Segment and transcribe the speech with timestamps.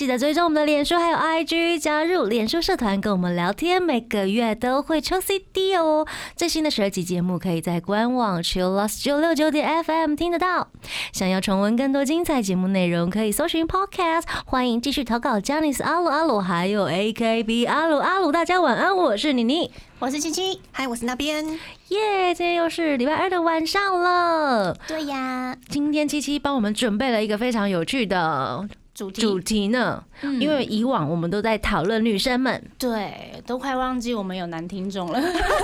[0.00, 6.06] 记得追踪我们的脸书还有 IG，加入脸书社团跟我们聊天，每个月都会抽 CD 哦。
[6.34, 10.68] 最新的十二集节目可以在官网 Chillus 九六九点 FM 听得到。
[11.12, 14.22] 想要重温更多精彩节目内容，可以搜寻 Podcast。
[14.46, 18.32] 欢迎继续投稿 j a n i c e 阿鲁阿鲁，还有 AKB 阿鲁阿鲁。
[18.32, 21.46] 大家晚安，我是妮妮，我是七七，嗨，我是那边。
[21.88, 24.74] 耶，今天又是礼拜二的晚上了。
[24.88, 28.66] 对呀，今天七七帮我们准备了一个非常有趣的。
[29.00, 30.04] 主题主题呢？
[30.38, 35.18] 因为以往我们都在讨论女生们，对，都快忘记我们有男听众了。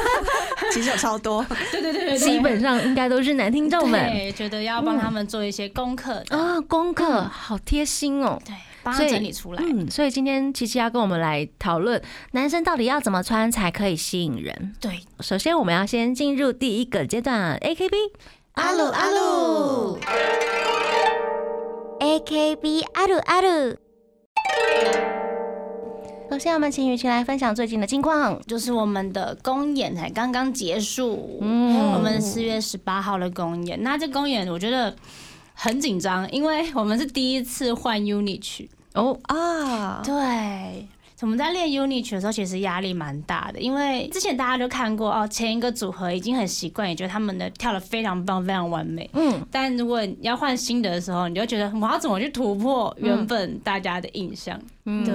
[0.73, 4.11] 其实有超多， 对对对对，基本上应该都是男听众们。
[4.11, 8.41] 对，觉得要帮他们做一些功课啊，功课好贴心哦。
[8.45, 9.63] 对，帮他整理出来。
[9.63, 12.01] 嗯，所以今天琪琪要跟我们来讨论
[12.33, 14.75] 男生到底要怎么穿才可以吸引人。
[14.81, 17.97] 对，首先我们要先进入第一个阶段，A K B，
[18.55, 19.99] 阿鲁阿鲁。
[21.99, 23.77] A K B 阿鲁阿鲁，
[26.31, 34.95] 首先我们请雨晴来分享最近的近况，就是我们的公演才刚刚结束，嗯，我们四月十八号的公演，那这公演我觉得
[35.55, 40.87] 很紧张，因为我们是第一次换 unit 曲哦啊，对。
[41.23, 49.09] 我们在练 UNI 曲的时候，其实压力蛮大的，因为之前大家都看过哦，前一个组合已经很习惯，也觉得他们的跳的非常棒、非常完美。
[49.15, 54.61] 嗯，但如果要换新的的时候，你就觉得我要怎么去突破原本大家的印象？
[54.85, 55.15] 对，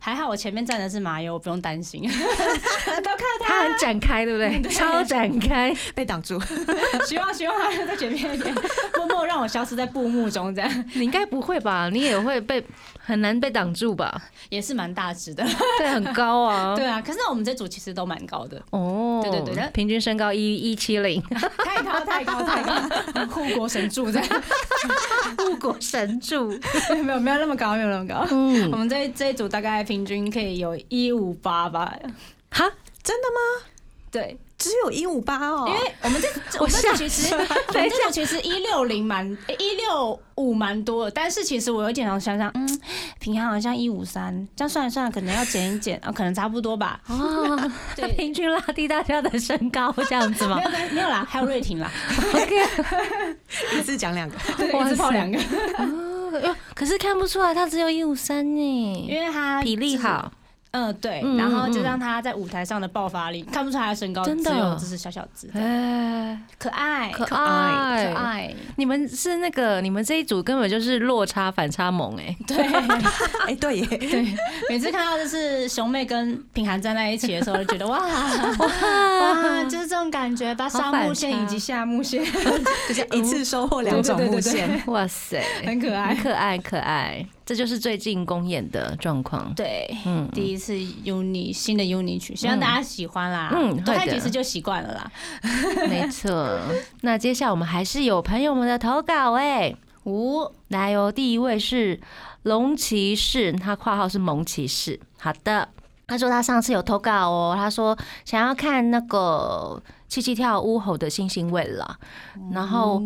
[0.00, 2.02] 还好我前面站的是麻油，我不用担心。
[2.08, 4.60] 都看他很展开，对不对？
[4.74, 6.40] 超展开， 被挡住。
[7.06, 8.52] 希望希望他在前面一点，
[9.06, 10.84] 默默让我消失在布幕中，这样。
[10.94, 11.88] 你应该不会吧？
[11.92, 12.64] 你也会被。
[13.04, 14.22] 很难被挡住吧？
[14.48, 15.44] 也是蛮大只的，
[15.76, 16.72] 对，很高啊。
[16.78, 19.20] 对啊，可是我们这组其实都蛮高的哦。
[19.24, 21.20] 对对对，平均身高一一七零，
[21.64, 24.22] 太高太高太高，护国神柱在，
[25.36, 26.56] 护国神柱，
[27.04, 28.24] 没有没有那么高，没有那么高。
[28.30, 31.92] 嗯，我们这这一组大概平均可以有一五八吧？
[32.52, 32.70] 哈，
[33.02, 33.66] 真的吗？
[34.12, 34.38] 对。
[34.62, 36.28] 只有一五八哦，因为我们这
[36.62, 39.26] 我们这其实 我们这种其实一六零蛮
[39.58, 42.80] 一六五蛮多的，但是其实我有点想想，嗯，
[43.18, 47.00] 平衡好像一五三，这样算了算了，可能要减一减啊，可能差不多吧。
[47.08, 50.56] 哦， 对，平均拉低大家的身高这样子吗？
[50.56, 51.90] 没有没有啦，还有瑞婷啦。
[52.32, 55.38] OK，一次讲两个，一次泡两个。
[55.78, 60.30] 哦，可是看不出来他只有一五三呢，因为他比例好。
[60.72, 64.76] 嗯，对，然后就让他在舞台上的爆发力，看不出他的身高，真的？
[64.80, 68.54] 只是小小只，哎，可爱，可爱，可爱。
[68.76, 72.56] 你们是那个，你们这一组根本就是落差反差萌，哎，对，
[73.46, 74.34] 哎，对，对，
[74.70, 82.24] 每次看到就是熊妹跟品涵站在一起的时候，就觉得哇 哇，就是这种感觉，把上木线以及下木线，
[82.88, 87.26] 就是一次收获两种木线，哇塞，很可爱，可爱，可爱。
[87.52, 89.52] 这就是最近公演的状况。
[89.54, 93.52] 对，嗯，第一次 uni 新的 uni 曲，希望大家喜欢啦。
[93.54, 95.12] 嗯，多看几次就习惯了啦。
[95.86, 96.58] 没错。
[97.02, 99.76] 那接下来我们还是有朋友们的投稿哎。
[100.04, 102.00] 五，来哦，第一位是
[102.44, 104.98] 龙骑士，他括号是蒙骑士。
[105.18, 105.68] 好的，
[106.06, 109.82] 他说他上次有投稿哦，他说想要看那个。
[110.12, 111.96] 七七跳乌吼的星星味了，
[112.52, 113.00] 然后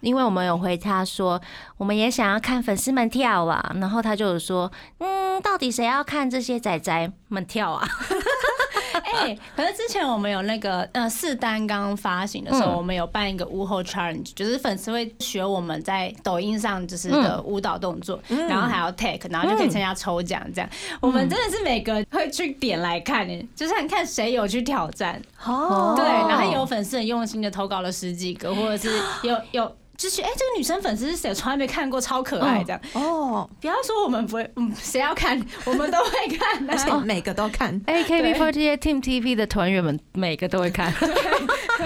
[0.00, 1.42] 因为我们有回他说，
[1.76, 7.84] 我们也想要看粉丝们跳啊，然后他就说，嗯，到底谁要看这些仔仔们跳啊？
[9.04, 20.70] 哎，可是之前我们有那个呃四单刚发行的时候，我们有办一个舞后 challenge，就是粉丝会学我们在抖音上就是的舞蹈动作，然后还要 take，然后就可以参加抽奖这样。
[21.00, 25.94] 我们真的是每个会去点来看，就是看看谁有去挑战哦。
[25.96, 28.90] 对，然后有粉丝很用心的投稿了十几个，或者是
[29.22, 29.76] 有有。
[29.96, 31.32] 就是哎，这个女生粉丝是谁？
[31.34, 32.80] 从来没看过，超可爱这样。
[32.94, 37.80] 哦，不要说我们不会，嗯， 谁要看， 我们都会看，而且每个都看。
[37.82, 40.92] AKB48 Team TV 的团员们每个都会看，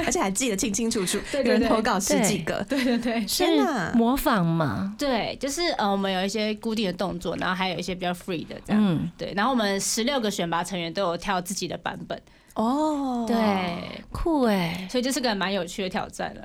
[0.04, 1.18] 而且还记得清清楚楚。
[1.32, 3.44] 有人投稿十几个，对对对，是
[3.94, 4.94] 模仿嘛？
[4.98, 8.82] 对，就是呃，我们有一些固定的动作，然后还有一些比较 free 的这样。
[8.82, 12.20] 嗯，对，然后我们十六个选拔成员都有跳自己的版本。
[12.62, 16.42] 哦，对，酷哎，所以这是个蛮有趣的挑战了。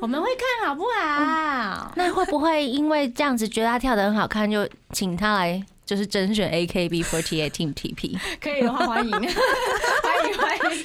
[0.00, 1.90] 我们会看好不好？
[1.96, 8.18] 那会不会因为这样子觉得他跳的很好看，就请他来就是甄选 AKB48 Team TP？
[8.42, 9.10] 可以的话，欢迎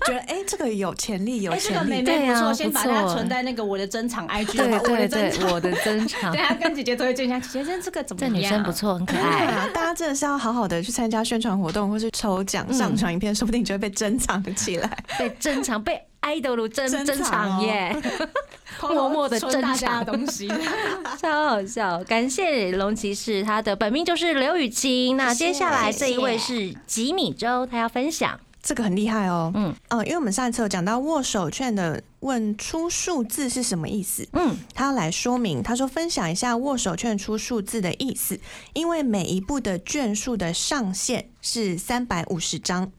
[0.06, 1.90] 觉得哎，这个有潜力，有哎，这个潜力。
[1.90, 8.36] 妹妹对啊不错，先把它存在那个我的珍藏 IG，吧我对对的珍，，我的珍藏 对，，啊，跟姐姐推荐一下，姐姐这个怎么这样？
[8.36, 9.46] 女生不错，很可对爱。
[9.46, 14.90] 啊，大家真的是要好好的去参加宣传活动，或是抽奖、嗯上传影片，说不定就会被珍藏起来。
[15.18, 17.96] 被珍藏，被爱豆如珍珍藏耶，
[18.82, 20.48] 默默地存大珍藏东西。
[21.22, 22.04] 超好笑。
[22.06, 25.16] 感谢龙骑士，他的本命就是刘雨晴。
[25.18, 28.40] 那接下来这一位是吉米周，他要分享。
[28.62, 29.52] 这个很厉害哦。
[29.56, 29.74] 嗯。
[29.90, 38.40] 嗯，哦，因为我们上一次有讲到握手券的问出数字是什么意思，嗯，他要来说明，他说分享一下握手券出数字的意思，
[38.74, 42.92] 因为每一步的卷数的上限是三百五十张，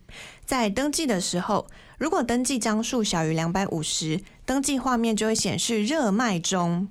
[0.45, 1.67] 在登记的时候，
[1.99, 6.89] 如果登记张数小于两百五十，登记画面就会显示热卖中。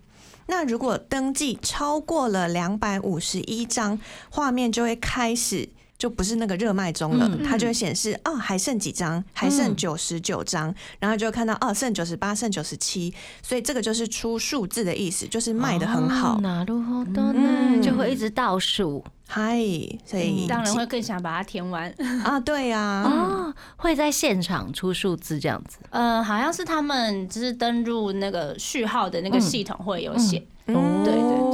[0.48, 4.00] 那如果登记超过了两百五十一张，
[4.32, 5.70] 画面就会开始
[6.00, 13.14] 就不是那个热卖中了，嗯它就会显示哦还剩几张，还剩九十九张，然后就会看到哦剩九十八，剩九十七，
[13.44, 16.40] 所以这个就是出数字的意思，就是卖的很好哦。
[16.42, 17.42] 哪路好多呢？
[17.44, 19.60] 嗯就会一直倒数嗨，
[20.06, 21.94] 所以当然会更想把它填完。
[22.24, 25.80] 啊，对呀、哦，会在现场出数字这样子。
[25.90, 30.38] 呃，好像是他们就是登入那个序号的那个系统会有写。
[30.68, 31.49] 嗯对对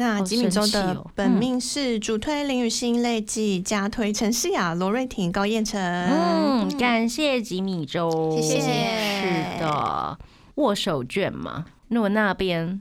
[0.00, 5.78] 那吉米周的本命是主推林雨欣、类季、加推陈诗雅、罗瑞婷、高彦成。
[5.78, 10.18] 嗯，感谢吉米周，谢谢是的，
[10.54, 12.80] 握手券嘛，那我那边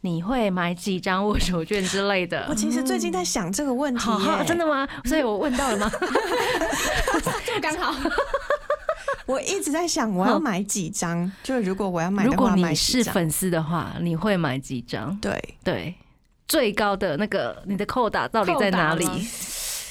[0.00, 2.54] 你会买几张握手券之类的我？
[2.54, 4.88] 其实最近在想这个问题好好，真的吗？
[5.04, 5.92] 所以我问到了吗？
[7.44, 7.94] 这么刚好。
[9.26, 12.74] 我一直在想我要买几张，就是如果我要买如果的话，买你？
[12.74, 15.14] 是粉丝的话，你会买几张？
[15.20, 15.94] 对，对，
[16.48, 19.04] 最高的那个你的扣打到底在哪里？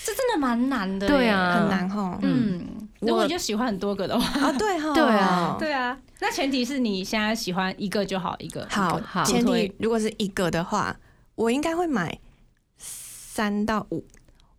[0.06, 1.07] 这真的蛮难的。
[1.07, 1.69] 对啊，很。
[1.69, 2.19] 难哈。
[2.22, 2.63] 嗯，
[3.00, 5.56] 我如果你就喜欢很多个的话，啊，对哈，对啊。
[5.60, 8.68] 对啊，那前提是你现在喜欢一个就好，一个。
[8.69, 9.24] 好好。
[9.24, 10.96] 前提如果是一个的话，
[11.34, 12.19] 我应该会买
[12.78, 14.06] 三到五。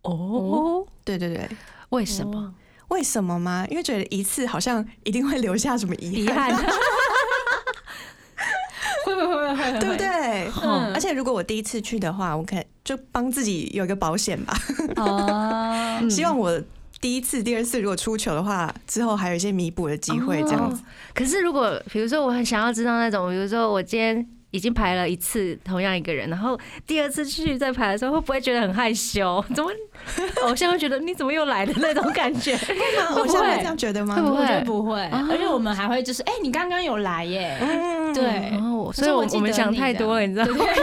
[0.01, 1.49] 哦，对对对，
[1.89, 2.53] 为什么？
[2.89, 3.65] 为什么吗？
[3.69, 6.53] 因为觉得一次好像一定会留下什么遗憾，
[9.15, 10.51] 会会会会会，对不对？
[10.63, 10.93] 嗯。
[10.93, 14.53] 而且如果我第一次去的话，我可能就帮自己有一个保险吧。
[14.97, 16.09] 哦， 嗯。
[16.09, 16.61] 希望我
[16.99, 20.81] 第一次、第二次如果出糗的话，之后还有一些弥补的机会，这样子。
[20.81, 26.55] 哦可是如果比如说我很想要知道那种，比如说我今天已经排了一次同样一个人，然后
[26.85, 29.43] 第二次去再排的时候，会不会觉得很害羞？
[29.55, 29.71] 怎么？
[30.43, 32.53] 偶像会觉得你怎么又来的那种感觉？
[33.15, 34.15] 偶像会这样觉得吗？
[34.15, 34.63] 会不会。
[34.63, 35.27] 不会，哦。
[35.31, 38.51] 而且我们还会就是，哎，你刚刚有来耶，嗯，对，
[38.89, 40.65] 哦，所以我我们想太多了，你知道吗？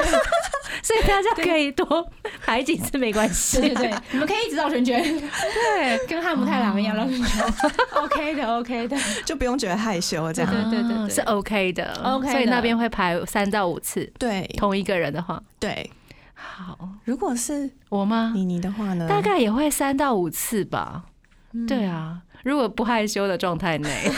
[0.82, 2.06] 所以大家可以多
[2.44, 3.58] 排几次没关系。
[3.60, 7.44] 对对对，你们可以一直绕圈圈，对，跟汉姆太郎一样绕圈圈，
[8.02, 10.70] OK 的 OK 的， 就不用觉得害羞这样。
[10.70, 15.90] 对对对是 OK 的 OK 的所以那边会排三到五次，对同一个人的话，对，
[16.34, 18.32] 好，如果是我吗？
[18.34, 19.06] 妮妮的话呢？
[19.08, 21.04] 大概也会三到五次吧。
[21.52, 24.10] 嗯对啊，如果不害羞的状态内，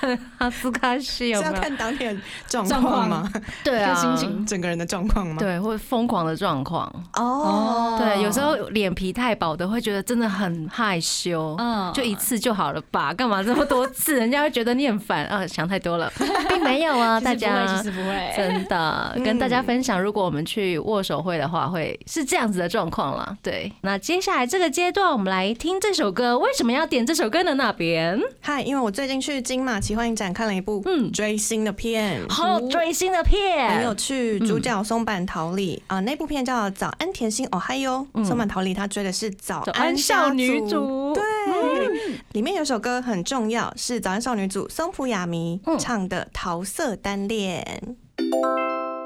[0.38, 1.52] 哈斯卡西有是要？
[1.52, 3.32] 看当天状状况况吗？
[3.64, 5.36] 对啊，心情整个人的状况吗？
[5.38, 6.90] 对，会疯狂的状况。
[7.14, 14.14] 哦，对，有时候脸皮太薄的会觉得真的很害羞，嗯就一次就好了吧，干嘛这么多次？
[14.20, 16.12] 人家会觉得你很烦啊，想太多了，
[16.48, 23.36] 并没有啊，大家其实不会，真的跟大家分享，如果我们去握手会的话，会是这样子的状况了。
[23.42, 26.38] 对，那接下来这个阶段，我们来听这首歌。
[26.38, 27.54] 为什么要点这首歌呢？
[27.54, 31.12] 那边嗨，因为我最近去金马奇幻影展看了一部嗯。
[31.12, 33.70] 追星的片，好追星的片。
[33.70, 34.36] 很有，趣。
[34.40, 35.80] 主角松坂桃李。
[35.86, 41.14] 啊，那部片叫《早安甜心哦嗨哟》，松坂桃李她追的是早早安安少女家组。
[41.14, 41.22] 对，
[42.32, 45.78] 里面有首歌很重要，是早安少女组松浦亚弥嗯。
[45.78, 47.80] 唱的《桃色单恋》。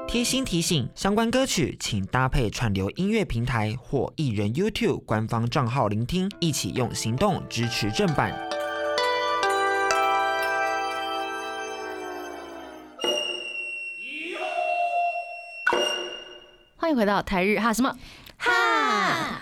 [0.07, 8.35] 贴心提醒：相关歌曲请搭配串流音乐平台或艺人 YouTube 官方账号聆听，一起用行动支持正版。
[16.95, 17.95] 回到台日哈什么？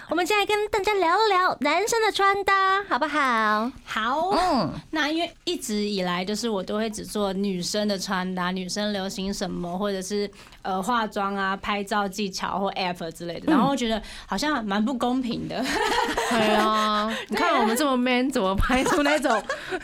[0.09, 3.71] 我们现在跟大家聊聊男生的穿搭，好不好？
[3.85, 10.29] 好，嗯，那因为一直以来就是我都会只做女生的穿搭，女生流行什么，或者是
[10.63, 15.63] 呃化妆啊、拍照技巧或 app 之类的，然后我觉得好像蛮不公平的。
[16.31, 19.39] 对啊，你看我们这么 man，怎么拍出那种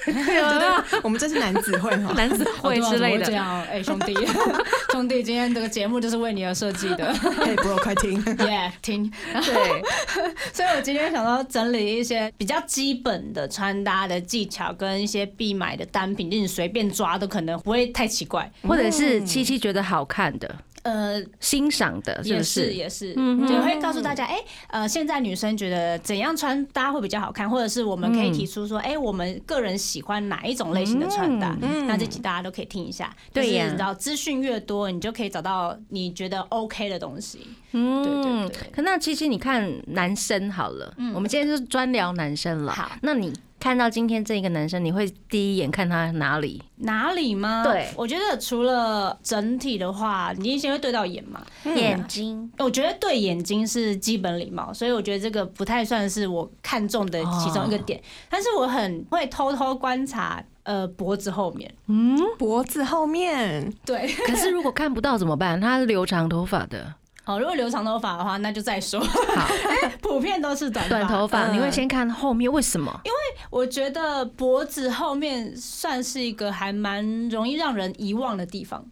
[0.06, 2.14] 对啊，我们这是男子会哈。
[2.16, 3.26] 男子会之类的？
[3.28, 4.16] 这样，哎、兄弟，
[4.92, 7.06] 兄弟，今天这个节目就是为你而设计的，
[7.46, 8.24] 哎，不，快听。
[8.48, 9.12] 耶、听。
[9.34, 9.84] 对，
[10.54, 18.52] 所以我今天想要整理一些比较基本的穿搭的技巧，跟一些必买的单品，就你随便抓都可能不会太奇怪。
[18.64, 24.38] 或者是七七觉得好看的、呃，欣赏的，是也不是也是，嗯哼就会告诉大家，哎、
[24.68, 33.12] 呃，现在女生觉得怎样穿搭会比较好看，或者是我们可以提出说，哎、我们个人喜欢哪一种类型的穿搭，嗯那这集大家都可以听一下。
[33.34, 37.40] 对呀就是你知道资讯越多，你就可以找到你觉得 OK 的东西。
[37.72, 42.72] 嗯对对对可那其实，你看男生好了，我们今天就是专聊男生了。
[42.72, 43.34] 好那你
[43.66, 46.62] 看到今天这一个男生，你会第一眼看他哪里？
[46.76, 47.64] 哪里吗？
[47.64, 51.44] 对我觉得除了整体的话，你先会对到眼嘛。
[51.64, 52.48] 眼睛。
[52.60, 58.00] 我觉得对眼睛是基本礼貌，所以我觉得这个不太算是我看中的其中一个点。
[58.30, 61.74] 但是我很会偷偷观察，呃，脖子后面。
[61.88, 65.60] 嗯，脖子后面，对，可是如果看不到怎么办？
[65.60, 66.94] 他是留长头发的，
[67.26, 69.00] 哦，如果留长头发的话，那就再说。
[69.00, 69.48] 好，
[70.02, 73.02] 普遍都是短发短头发，嗯你会先看后面，为什么？
[73.04, 73.18] 因为
[73.50, 78.86] 我觉得脖子后面算是一个还蛮容易让人遗忘的地方。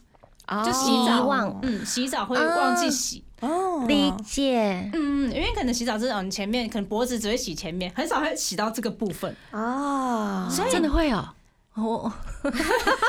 [0.65, 3.23] 就洗澡遗忘嗯，洗澡会忘记洗。
[3.39, 4.89] 哦，理解。
[4.93, 9.33] 嗯，因为可能洗澡这种前面可能脖子只会洗前面，很少会洗到这个部分。
[9.51, 11.25] 哦，所以真的会哦，
[11.75, 12.11] 我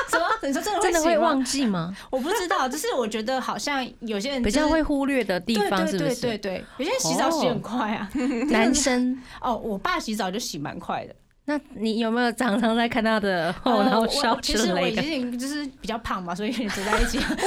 [0.09, 0.25] 什么？
[0.41, 1.95] 你说真的会真的会忘记吗？
[2.09, 6.37] 我不知道，就是我觉得好像有些人比较会忽略的地方是不对对？
[6.37, 8.09] 对，有些人洗澡洗很快啊。
[8.49, 11.15] 男生，哦，我爸洗澡就洗蛮快的。
[11.47, 14.95] 那你有没有常常在看他的后脑勺其实我已？
[14.95, 17.19] 经就是比较胖嘛，所以跟你走在一起。
[17.21, 17.45] 喂，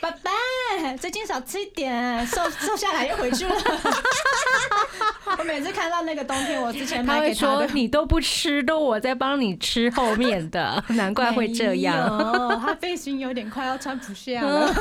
[0.00, 3.54] 爸爸，最近少吃一点，瘦瘦下来又回去了。
[5.38, 7.32] 我每次看到那个冬天，我之前他会。
[7.34, 12.60] 说你都不吃，都我在帮你吃后面的， 难怪会这样。
[12.64, 14.72] 他背心有点快要穿不下了，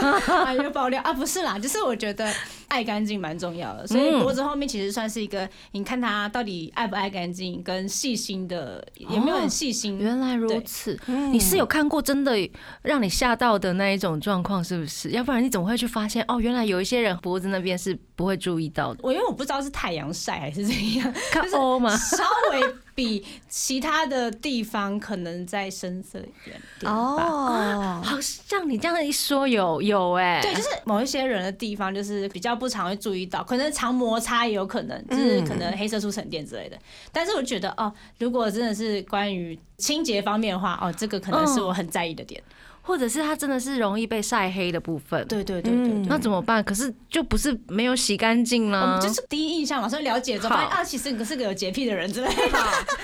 [0.46, 1.12] 哎又爆料啊！
[1.12, 2.32] 不是啦，就是我觉得
[2.72, 10.00] 爱干净蛮重要的，所以嗯脖子后面其实算是一个，你看他到底爱不爱干净，跟细心的有没有很细心。
[10.00, 12.50] 原来如此，嗯你是有看过真的
[12.82, 15.10] 让你吓到的那一种状况，是不是？
[15.10, 16.40] 要不然你怎么会去发现哦？
[16.40, 21.94] 原来有一些人脖子那边是不会注意到的，我因为我不知道是太阳晒还是怎样，看欧吗？
[21.98, 26.92] 稍微比其他的地方可能再深色一点点。
[26.92, 36.78] 哦，好像你这样一说，有有哎、对，就是某一些人的地方，就是比较不常会注意到，可能常摩擦也有可能，就是可能黑色素沉淀之类的。
[37.12, 42.42] 但是我觉得哦，如果真的是关于清洁方面的话，哦，这个可能是我很在意的点。
[42.82, 46.06] 或者是他真的是容易被晒黑的部分，对对对对对。
[46.08, 46.64] 那怎么办？
[46.64, 52.60] 可是就不是没有洗干净我们，就是第一印象嘛，所以了解之后发现好啊，其实你是个有洁癖的人之类的。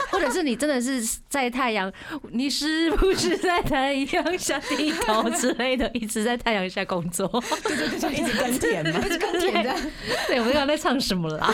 [0.10, 1.92] 或者是你真的是在太阳，
[2.32, 7.28] 你是不是在太阳下低头之类的，一直在太阳下工作？
[7.64, 9.76] 对对对，一直耕田嘛，一直耕田的
[10.28, 11.54] 对，我不知道在唱什么啦，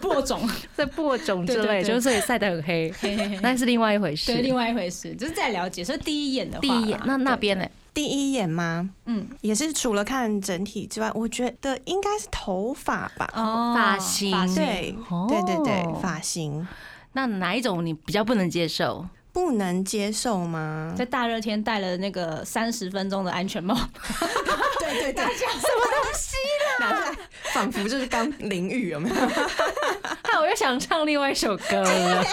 [0.00, 2.92] 播种，在播种之类，就是所以晒得很黑，
[3.40, 4.32] 那是另外一回事。
[4.32, 5.84] 对，另外一回事，就是在了解。
[5.84, 7.66] 所以第一眼的话，第一眼，那那边呢？
[7.94, 8.90] 第一眼吗？
[9.06, 13.30] 嗯，也是除了看整体之外，我觉得应该是头发吧。
[13.34, 16.66] 哦发型对哦对对对，发型
[17.12, 19.06] 那哪一种你比较不能接受？
[19.36, 20.94] 不能接受吗？
[20.96, 23.74] 在大热天戴了那个三十分钟的安全帽，
[24.80, 26.36] 对对对，什么东西
[26.80, 27.14] 啦？
[27.52, 29.14] 仿佛就是刚淋浴，有没有？
[29.14, 32.24] 害我又想唱另外一首歌了。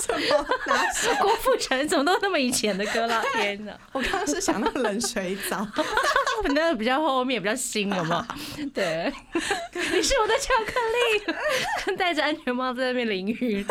[0.00, 0.46] 什么？
[1.20, 3.22] 郭富城怎么都那么以前的歌了？
[3.34, 3.72] 天哪！
[3.92, 5.66] 我刚刚是想到冷水澡。
[6.44, 8.24] 那个比较后面，比较新，有没有？
[8.72, 9.12] 对，
[9.74, 10.72] 你是我的巧克
[11.92, 13.66] 力，戴着安全帽在那边淋雨，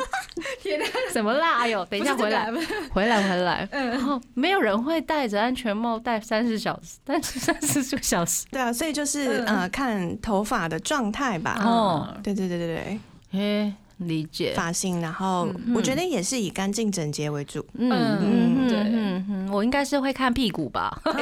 [0.67, 0.85] 天哪！
[1.11, 1.57] 怎么啦？
[1.59, 2.51] 哎呦， 等一下回来，
[2.91, 3.67] 回来，回来。
[3.71, 8.45] 嗯然后没有人会戴着安全帽戴三十小时，戴三十个小时。
[8.51, 11.57] 对啊，所以就是呃，看头发的状态吧。
[11.63, 12.99] 哦对对对对对，
[13.31, 14.53] 嘿，理解。
[14.55, 17.65] 发型，然后我觉得也是以干净整洁为主。
[17.73, 20.99] 嗯嗯嗯对嗯嗯，我应该是会看屁股吧。
[21.05, 21.21] 这真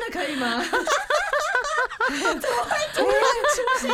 [0.00, 0.62] 的可以吗？
[2.08, 2.36] 屁股好
[2.94, 3.04] 惊
[3.82, 3.84] 悚！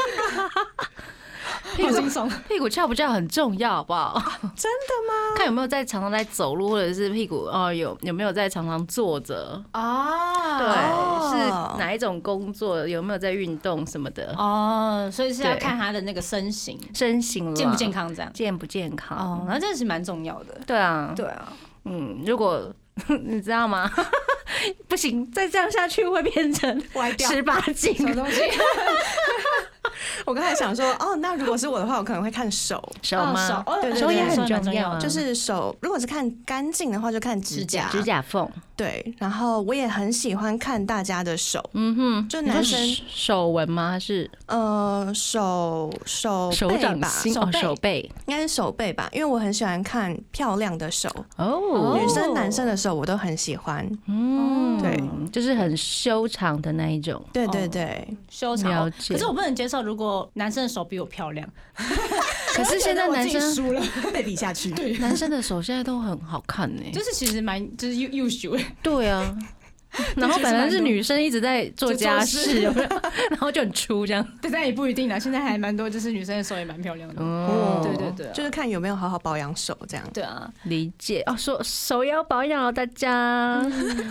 [1.76, 4.20] 屁股翘不翘很重要，好不好？
[4.56, 5.34] 真的吗？
[5.36, 9.62] 看有没有在常常在走路，或者是屁股哦有有没有在常常坐着？
[9.72, 10.06] 哦
[10.58, 12.86] 对，哦是哪一种工作？
[12.86, 14.34] 有没有在运动什么的？
[14.36, 17.90] 哦，所以是要看他的那个身形身形啦健不健？
[17.90, 18.32] 康这样。
[18.32, 19.18] 健不健康？
[19.18, 20.60] 哦，那这是蛮重要的。
[20.66, 21.52] 对啊，对啊，
[21.84, 22.72] 嗯，如果
[23.24, 23.90] 你知道吗？
[24.86, 27.28] 不行，再这样下去会变成歪掉。
[27.30, 27.96] 十八禁。
[27.96, 28.42] 什么东西？
[30.24, 35.74] 我刚才想说，哦，那如果是我的话，我可能会看手，手哦手对对手也很重要啊，就是手。
[35.80, 37.88] 如果是看干净的话，就看指甲。
[37.90, 38.48] 指甲缝。
[38.82, 43.92] 对对，然后我也很喜欢看大家的手，嗯哼，就男生手纹吗？
[43.92, 48.10] 还是呃，手手手背吧，手背手背。
[48.26, 53.88] 应该是手背吧，因为我很喜欢看漂亮的手，哦，女生男生的手我都很喜欢。
[54.08, 57.22] 嗯，对，就是很修长的那一种。
[57.32, 61.48] 对对哦对，修长可是我不能接受，如果男生的手比我漂亮，
[62.54, 63.80] 可是现在男生输了，
[64.12, 64.70] 被比下去。
[64.72, 66.82] 对，男生的手现在都很好看呢。
[66.92, 68.56] 就是其实蛮就是优优秀。
[68.80, 69.36] 对啊，
[70.16, 72.80] 然后本来是女生一直在做家事，有有
[73.30, 74.26] 然后就很粗这样。
[74.40, 75.18] 对，但也不一定啦。
[75.18, 77.22] 现在还蛮多，就是女生的手也蛮漂亮的。
[77.22, 80.06] 哦，对对对啊就是看有没有好好保养手这样。
[80.14, 81.36] 对啊，理解哦。
[81.36, 83.62] 手手要保养哦，大家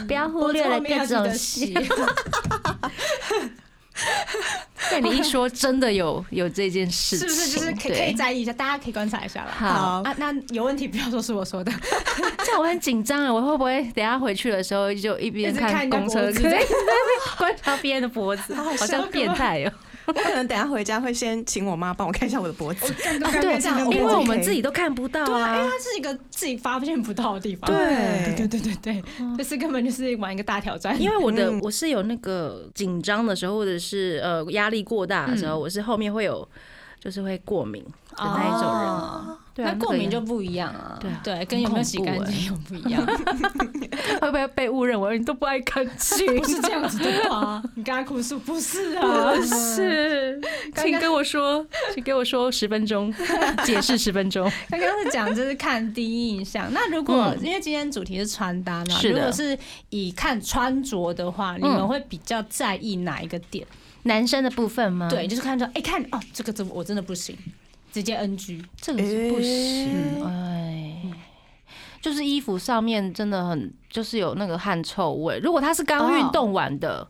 [0.07, 1.73] 不要忽略了各种细。
[4.91, 8.51] 被你一说，真的有有这件事情，是不是就是可以可以在意一下？
[8.53, 9.51] 大家可以观察一下啦。
[9.55, 11.71] 好啊，那有问题不要说是我说的，
[12.43, 13.31] 这样我很紧张啊！
[13.33, 16.57] 我会不会等下回去的时候就一边看公车，脖子一直在
[17.37, 19.71] 观察别人的脖子， 好像变态哦。
[19.71, 19.90] 我
[20.23, 22.93] 可能等下回家会先请我妈帮我看一下我的脖子。
[22.93, 25.71] 对，这样因为我们自己都看不到啊，因为啊。
[25.71, 27.69] 它是一个自己发现不到的地方。
[27.69, 29.03] 对对对对对对，
[29.37, 30.99] 这是根本就是玩一个大挑战。
[31.01, 36.47] 因为我的嗯我是有那个紧张的时候，或者是呃压力过大的时候，我是后面会有
[36.99, 39.37] 就是会过敏的那一种人。
[39.51, 40.97] 哦对啊，那过敏就不一样啊。
[41.01, 43.05] 对啊对，跟有没有洗干净又不一样。
[44.21, 46.25] 会不会被误认为你都不爱干净？
[46.39, 47.61] 不是这样子的吧？
[47.75, 49.33] 你刚刚哭诉不是啊？
[49.35, 50.39] 不是，
[50.73, 53.13] 刚请跟我说，请给我说十分钟，
[53.65, 54.49] 解释十分钟。
[54.69, 56.71] 刚刚是讲就是看第一印象。
[56.71, 59.57] 那如果、嗯因为今天主题是穿搭嘛，是的如果是
[59.89, 63.65] 以看穿着的话，你们会比较在意哪一个点？
[64.03, 65.09] 男生的部分吗？
[65.09, 67.35] 对，，就是看着哎、看哦，这个这我真的不行，
[67.91, 68.63] 直接 NG。
[68.79, 70.25] 这个是不行。
[70.25, 70.95] 哎，
[72.01, 75.39] 就是衣服上面真的很，就是有那个汗臭味。
[75.39, 77.07] 如果他是刚运动完的。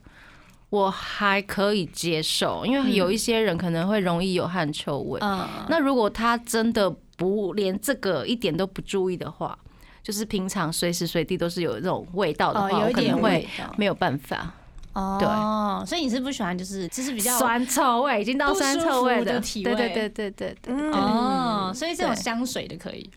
[0.71, 5.19] 我还可以接受，因为有一些人可能会容易有汗臭味。
[5.21, 9.59] 嗯，那如果他真的不连这个一点都不注意的话，
[10.01, 13.45] 就是平常随时随地都是有这种味道的话，我可能会
[13.75, 14.53] 没有办法。
[14.93, 19.39] 哦，所以你是不喜欢就是就是比较酸臭味已经到酸臭味的。
[19.39, 19.73] 体味。
[19.75, 20.73] 对对对对对对。
[20.73, 20.91] 嗯。
[20.91, 23.09] 哦，所以这种香水的可以。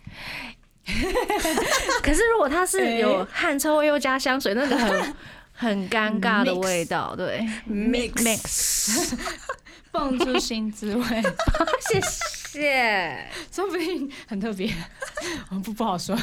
[2.02, 5.14] 可是如果它是 有汗臭味又加香水，那个很
[5.52, 7.40] 很尴尬的味道，对。
[7.68, 9.16] Mix mix，
[9.90, 11.22] 蹦出新滋味，
[11.90, 12.00] 谢
[12.50, 13.26] 谢。
[13.50, 14.72] 说不定很特别，
[15.50, 16.16] 我不不好说。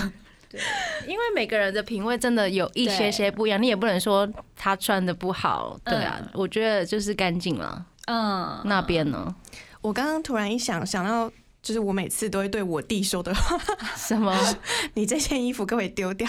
[1.07, 7.85] 因为每个人的品味真的有一些些不一样，你也不能说他穿的不好，对啊，嗯我觉得就是干净了。
[8.07, 9.33] 嗯，那边呢？
[9.81, 13.57] 我刚刚突然一想，想到就是我每次都会对我弟说的话，
[13.95, 14.35] 什么？
[14.95, 16.27] 你这件衣服可不可以丢掉？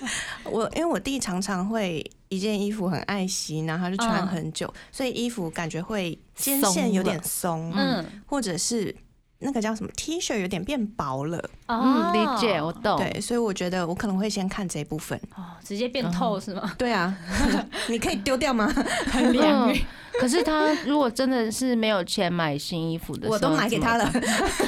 [0.44, 8.94] 我因为我弟常常会一件衣服很爱惜，然后他就穿很久，所以衣服感觉会肩线有点松，嗯或者是
[9.40, 11.42] 那个叫什么 T 恤有点变薄了。
[11.66, 12.96] 嗯，理解，我懂。
[12.98, 15.18] 对，所以我觉得我可能会先看这一部分。
[15.36, 16.72] 哦，直接变透是吗？
[16.78, 17.14] 对啊，
[17.88, 18.66] 你可以丢掉吗？
[19.12, 19.76] 很凉嗯
[20.16, 24.08] 可是他如果真的是没有钱买新衣服的时候，我都买给他了。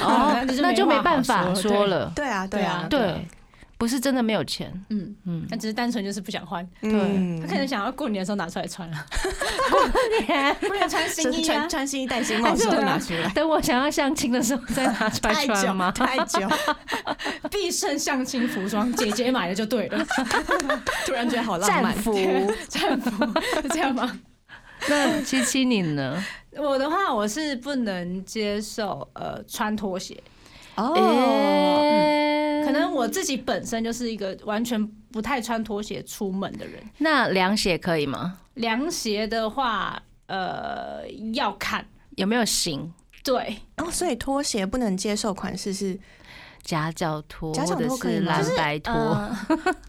[0.01, 2.11] 哦， 那就没办法说了。
[2.13, 3.25] 对啊，对啊，对，
[3.77, 4.71] 不是真的没有钱。
[4.89, 6.91] 嗯，嗯，他只是单纯就是不想换，对
[7.41, 9.05] 他可能想要过年的时候拿出来穿了，
[9.71, 9.87] 过
[10.27, 11.69] 年不能穿新衣啊穿。
[11.69, 15.91] 穿新衣戴新帽子都拿出来，等我想要相亲的时候再拿出来 太久穿吗？
[15.91, 16.39] 太久，
[17.51, 20.05] 必胜相亲服装，姐姐买的就对了。
[21.05, 21.93] 突然觉得好浪漫。
[21.93, 22.13] 战服。
[22.67, 24.19] 战服是这样吗？
[24.89, 26.23] 那七七你呢？
[26.55, 30.15] 我的话，我是不能接受呃穿拖鞋，
[30.75, 32.36] 哦，诶
[32.67, 36.83] 可能我自己本身就是一个完全不太穿拖鞋出门的人。
[36.97, 38.39] 那凉鞋可以吗？
[38.55, 42.91] 凉鞋的话，呃，要看有没有型？
[43.23, 45.99] 对，哦，所以拖鞋不能接受款式是
[46.63, 48.93] 夹脚拖夹脚或者拖可以吗是蓝白拖？
[48.93, 49.37] 呃，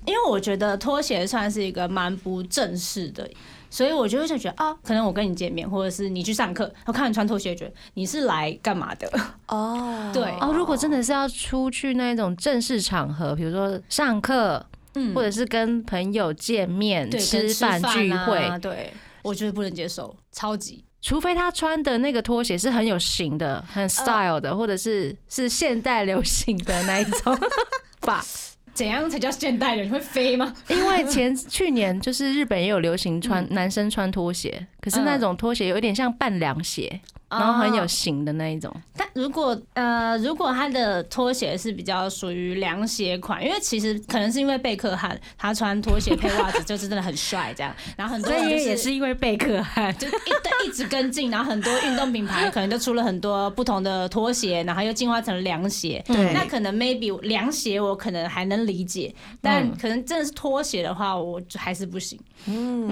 [0.07, 3.29] 因为我觉得拖鞋算是一个蛮不正式的，
[3.71, 9.11] 所以我就会觉得啊，可能我跟你见面，或者是你去上课，我看你穿拖鞋，觉得你是来干嘛的？
[9.49, 20.85] 哦，对哦，如果真的是要出去那种正式场合，比如说上课，嗯或者是跟朋友见面、对，吃跟饭聚啊会，对，我觉得不能接受，超级。
[21.01, 27.39] 除非他穿的那个拖鞋是很有型的、很 style 的，或者是是现代流行的那一种
[28.03, 28.25] 吧。
[28.79, 29.91] 怎样才叫现代人？
[29.91, 30.55] 会飞吗？
[30.69, 38.75] 因为前去年就是日本也有流行穿男生穿拖鞋，可是那种拖鞋有点像半凉鞋，然后很有型的那一种。
[38.97, 56.03] 但如果呃，如果他的拖鞋是比较属于凉鞋款，因为其实可能是因为贝克汉他穿拖鞋配袜子就是真的很帅这样， 然后很多人就也是因为贝克汉，就一对一直跟进，然后很多运动品牌可能就出了很多不同的拖鞋，然后又进化成凉鞋。
[56.07, 62.19] 对那可能 maybe 凉鞋我可能还能理解，但可能真的是拖鞋的话，我就还是不行。
[62.47, 62.89] 嗯，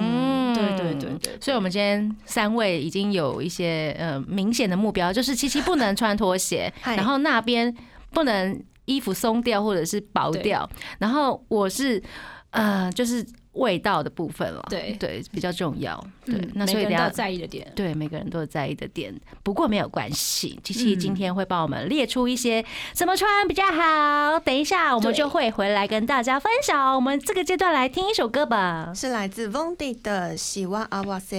[0.56, 7.74] 对对对对所以我们今天三位已经有一些呃明显的目标，就是七七不能穿拖鞋， 然后那边
[8.12, 12.02] 不能衣服松掉或者是薄掉，然后我是
[12.50, 13.24] 呃就是
[13.56, 17.70] 味道的部分了，对对，比较重要，对，嗯那所以都有在意的点。
[17.74, 20.60] 对每个人都有在意的点，不过没有关系。
[20.62, 26.94] 琪琪今天会帮我们列出一些怎么穿比较好，等一下我们就会回来跟大家分享。
[26.94, 28.92] 我们这个阶段来听一首歌吧。
[28.94, 31.36] 是来自 Vondi 的《喜欢阿瓦塞》。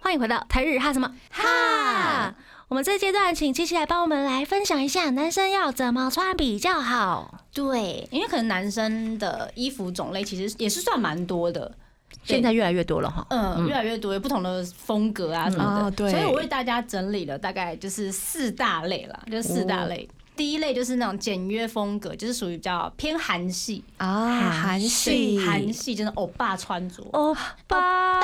[0.00, 2.34] 欢迎回到台日哈什么哈。
[2.72, 7.44] 我们这阶段请七七来帮我们来分享一下男生要怎么穿比较好。
[7.52, 11.70] 对，因为可能男生的衣服种类其实也是算蛮多的。
[12.24, 13.26] 现在越来越多了哈。
[13.28, 20.08] 嗯，越来越多有不同的风格啊什么的，哦对所以我为大家整理了大概就是四大类啦，就是四大类。
[20.34, 27.02] 第一类就是那种简约风格，就是属于比较偏韩系，啊，韩系，韩系就是欧巴穿着。
[27.12, 27.34] 欧
[27.66, 28.20] 巴，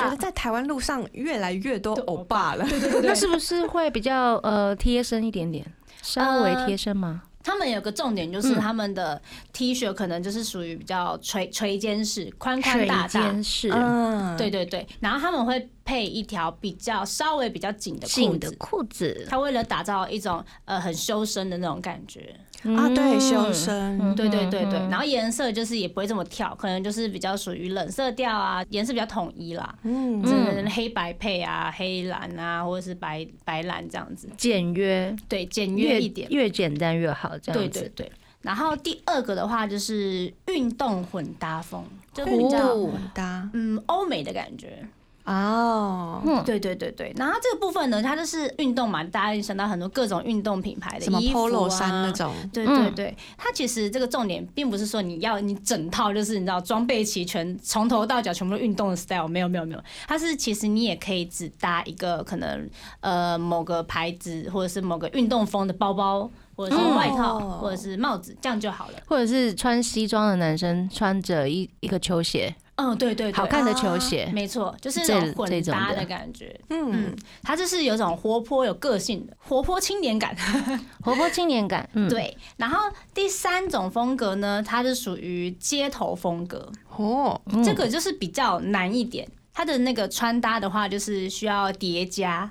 [0.00, 2.66] 觉得在台湾路上越来越多欧巴了。
[3.02, 5.64] 那是不是会比较呃贴身一点点？
[6.02, 7.22] 稍微贴身吗？
[7.42, 9.20] 他们有个重点就是他们的
[9.52, 13.08] T 恤可能就是属于比较垂垂肩式、宽宽大大。
[13.08, 13.42] 肩。
[13.42, 13.70] 式。
[13.72, 19.26] 嗯，对对对，然后他们会配一条比较稍微比较紧的裤紧的子，裤子。
[19.28, 22.34] 他为了打造一种呃很修身的那种感觉。
[22.64, 24.88] 啊，对，修嗯身，对对对对，嗯。
[24.88, 37.80] 然后颜色就是也不会这么跳，可能就是比较属于冷色调啊，颜色比较统一啦，嗯，就是黑白配啊，黑蓝啊，或者是白白蓝这样子，简约，对，简约一点，越简单越好，这对样子。
[37.80, 38.12] 对对。
[38.42, 43.48] 然后第二个的话就是运动混搭风，就比较哦混搭。
[43.52, 44.84] 嗯欧美的感觉。
[45.24, 46.42] 哦，嗯。
[46.44, 53.06] 对对对对，然后这个部分呢，它就是运动嘛，大家就想到很多各种运动品牌的什么衣服 polo 啊衫那种，对嗯对。
[53.06, 62.68] 对，它其实这个重点并不是说你要你整套就是你知道装备齐全，从头到脚全部都运动的 style，没有没有没有，它是其实你也可以只搭一个可能
[63.00, 68.94] 呃某个牌子或者是某个运动风的包包，或者是外套、哦或者是帽子，这样就好了。
[69.06, 76.58] 或者是穿西装的男生穿着一一个球鞋，嗯，对对对，好看的球鞋，没错，就是这那种混搭的感觉。
[76.70, 80.34] 嗯嗯，它就是有种活泼有个性的活泼青年感。
[81.04, 81.88] 活泼青年感。
[81.92, 82.78] 嗯，对，然后
[83.12, 89.28] 第三种风格呢，它是属于街头风格，哦，嗯这个就是比较难一点。
[89.54, 92.50] 它的那个穿搭的话，就是需要叠加，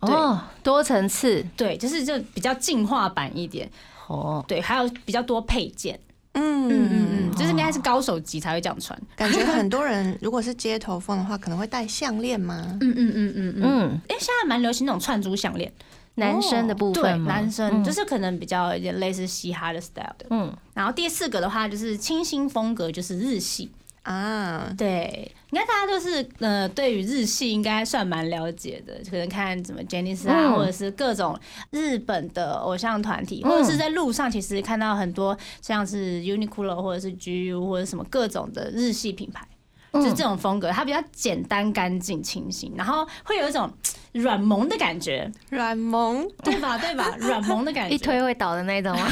[0.00, 3.70] 哦，多层次对，就是就比较进化版一点，
[4.06, 5.98] 哦，对，还有比较多配件，
[6.36, 12.78] 嗯嗯嗯，就是应该是高手级才会这样穿，感觉很多人如果是街头风的话，可能会戴项链吗？
[12.80, 15.72] 嗯嗯嗯嗯嗯，嗯，因为现在蛮流行那种串珠项链，
[16.14, 17.24] 男生的部，分？
[17.24, 20.26] 男生就是可能比较有点类似嘻哈的 style 的。
[20.30, 23.70] 嗯，然后第四个的话就是清新风格，就是日系。
[24.06, 30.54] 啊，对，应该大家都是呃，对于日系应该算蛮了解的，可能看什么 Janice 啊，嗯。
[30.54, 31.36] 或者是各种
[31.72, 33.50] 日本的偶像团体，嗯。
[33.50, 39.44] 或者是在路上其实看到很多像是 Uniqlo 或者是 GU 或者什么各种的日系品牌。
[39.90, 40.00] 嗯。
[40.00, 43.68] 就是这种风格，它比较简单、干净、清新，然后会有一种
[44.16, 46.76] 软萌的感觉，软萌，对吧？
[46.78, 47.16] 对吧？
[47.20, 49.08] 软萌的感觉，一推会倒的那种吗？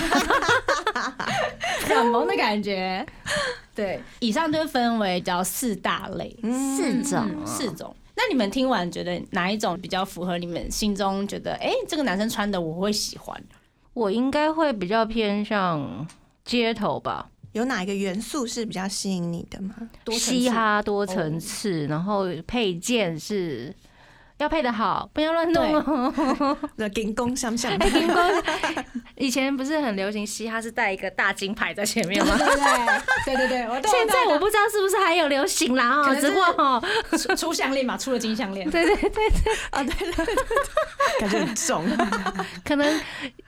[1.88, 3.04] 软萌的感觉。
[3.74, 7.94] 对，以上就分为叫四大类，四种嗯四种。
[8.16, 13.36] 那你们听完觉得哪一种比较符合你们心中觉得，哎、这个男生穿的我会喜欢？
[13.92, 16.06] 我应该会比较偏向
[16.44, 19.74] 街头吧，有哪一个元素是比较吸引你的吗？
[20.04, 23.74] 多嘻哈多层次，然后配件是
[24.38, 26.56] 要配的好，不要乱弄哦。
[26.76, 28.30] 那金工相像，金光
[29.16, 32.36] 以前不是很流行嘻哈是带一个大金牌在前面吗？
[33.24, 36.82] 对对对对，我懂现在我不知道是不是还有流行啦哦，只不过哈，
[37.16, 39.30] 出出项链嘛，出了金项链，对对对对，
[39.70, 40.34] 啊，对对
[41.20, 41.84] 感觉很重。
[42.64, 43.00] 可能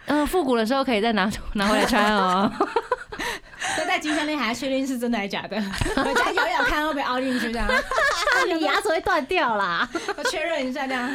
[0.06, 2.50] 嗯复古的时候可以再拿出拿回来穿哦。
[3.76, 5.56] 所以戴金项链还要确定是真的还是假的，
[6.02, 7.68] 回家咬咬看会不会凹进去这样，
[8.48, 9.88] 你牙齿会断掉啦。
[10.16, 11.08] 我确认一下这样，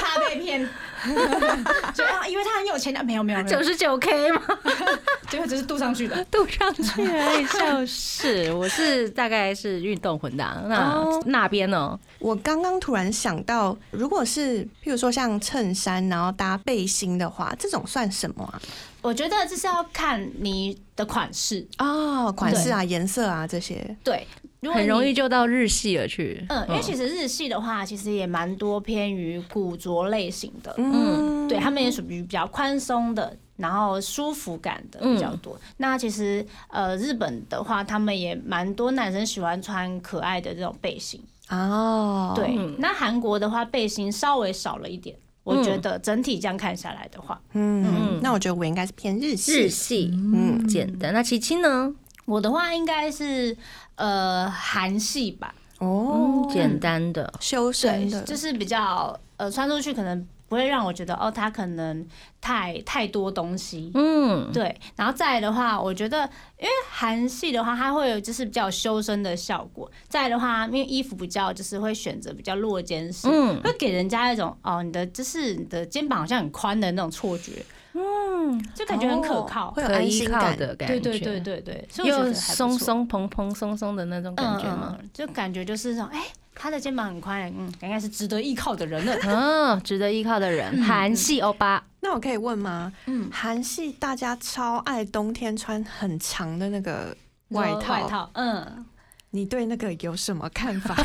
[0.00, 0.68] 怕被骗，
[1.94, 4.42] 就啊，因为他很有钱的，没有没有没有九，十九 K 吗？
[5.28, 6.24] 结果只是镀上去的。
[6.30, 11.98] 镀上去而已，就是 我是大概是运动混搭，那哦那边呢？
[12.18, 18.60] 我刚刚突然想到，如果是譬如说像衬衫，然后搭背心的话，这种算什么啊？
[19.00, 23.96] 我觉得这是要看你的款式，哦，款式啊、颜色啊这些。
[24.02, 24.26] 对，
[24.60, 25.08] 如果很容易。
[25.18, 26.44] 就到日系了去。
[26.48, 35.58] 嗯，因为其实日系的话，其实也蛮多偏于古着类型的，嗯，对他们也属于比较宽松的，然后舒服感的比较多。
[35.78, 41.20] 那其实呃，日本的话，他们也蛮多男生喜欢穿可爱的这种背心。
[41.50, 45.16] 哦，对，嗯那韩国的话，背心稍微少了一点。
[45.42, 49.52] 我觉得整体这样看下来的话，嗯，那我觉得我应该是偏日系。
[49.52, 51.12] 日系，嗯，简单。
[51.12, 51.92] 那琪琪呢？
[52.28, 53.56] 我的话应该是
[53.96, 57.32] 呃韩系吧，哦，嗯，简单的。
[57.40, 62.06] 修身的，，就是比较呃穿出去可能不会让我觉得哦，它可能
[62.40, 63.90] 太太多东西。
[63.94, 66.18] 嗯，对，然后再来的话，我觉得，
[66.58, 69.90] 因为韩系的话，它会有就是比较修身的效果。
[70.08, 77.64] 再来的话，因为衣服比较就是会选择比较落肩式，嗯会给人家一种哦，你的就是你的肩膀好像很宽的那种错觉，
[77.98, 79.68] 嗯，就感觉很可靠。
[79.68, 80.56] 哦会有安可依靠心感。
[80.56, 84.96] 的感觉，对对对对对，所以又松松蓬蓬松松的那种感觉嘛？
[84.98, 89.14] 嗯嗯，就感觉就是那种，哎、他的肩膀很宽，嗯，应该是值得依靠的人了。
[89.24, 92.92] 嗯，值得依靠的人，韩系欧巴，那我可以问吗？
[93.06, 97.16] 嗯，韩系大家超爱冬天穿很长的那个
[97.48, 98.86] 外套，外套，嗯，
[99.30, 100.94] 你对那个有什么看法？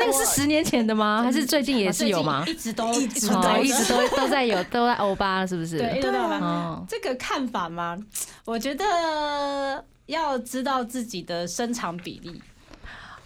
[0.00, 1.22] 那个是十年前的吗？
[1.22, 5.78] 还是最近也是有吗一直都一直都，在一直都 都在有，都在欧巴，是不是？
[5.78, 6.38] 对，一直都有吧。
[6.40, 7.96] 哦，这个看法吗？
[8.44, 12.40] 我觉得要知道自己的身长比例。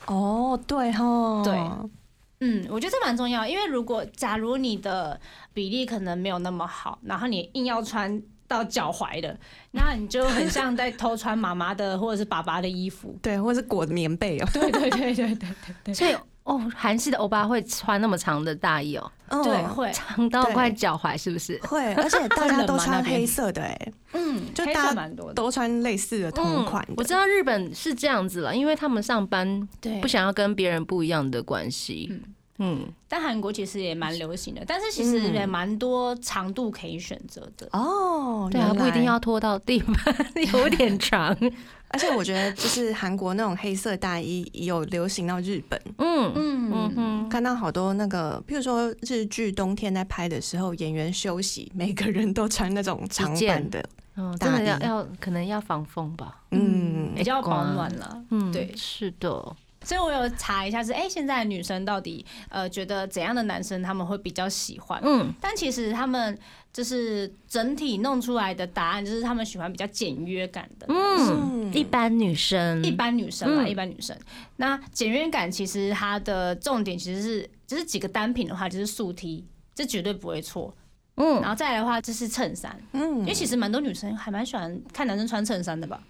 [0.07, 1.59] 哦，对哈，对
[2.41, 5.19] 嗯，我觉得这蛮重要，因为如果假如你的
[5.55, 9.35] 比例可能没有那么好，然后你硬要穿到脚踝的，
[9.71, 13.17] 那你就很像在偷穿妈妈的或者是爸爸的衣服。
[13.23, 14.49] 对，或者是裹棉被哦。
[14.53, 15.49] 对对对对对
[15.85, 19.11] 对所以哦，韩系的欧巴会穿那么长的大衣哦，
[19.43, 21.59] 对，嗯会，长到快脚踝，是不是？
[21.63, 25.35] 会，而且大家都穿黑色的，哎， 嗯，就大家蛮多的。
[25.35, 26.93] 都穿类似的同款的。
[26.93, 32.23] 嗯我知道日本是这样子了，因为他们上班对不想要跟别人不一样的关系。
[32.59, 37.67] 嗯，但韩国其实也蛮流行的，但是其实也蛮多长度可以选择的。
[37.73, 39.95] 哦，对啊，不一定要拖到地板，
[40.53, 41.37] 有点长。
[41.95, 46.71] 而且我觉得，就是韩国那种黑色大衣有流行到日本，嗯嗯。
[46.75, 53.85] 嗯哼，看到好多那个，譬如说日剧冬天在拍的时候，演员休息，每个人都穿那种长版的，
[54.17, 54.89] 嗯，真的要大衣。
[54.89, 56.43] 要可能要防风吧。
[56.51, 57.15] 嗯。
[57.15, 58.25] 比较保暖了。
[58.31, 58.75] 嗯，对。
[58.77, 59.57] 是的。
[59.85, 65.01] 所以我有查一下是，哎、现在的女生到底呃觉得怎样的男生他们会比较喜欢？
[65.05, 66.37] 嗯，但其实他们
[66.73, 70.87] 就是整体弄出来的答案，就是他们喜欢比较简约感的。
[70.89, 74.17] 嗯，一般女生，一般女生吧，嗯一般女生。
[74.57, 79.45] 那简约感其实它的重点其实是，就是几个单品的话，就是素 T，
[79.75, 80.75] 这绝对不会错。
[81.17, 86.03] 嗯然后再来的话，就是衬衫，嗯因为其实蛮多女生还蛮喜欢看男生穿衬衫的吧？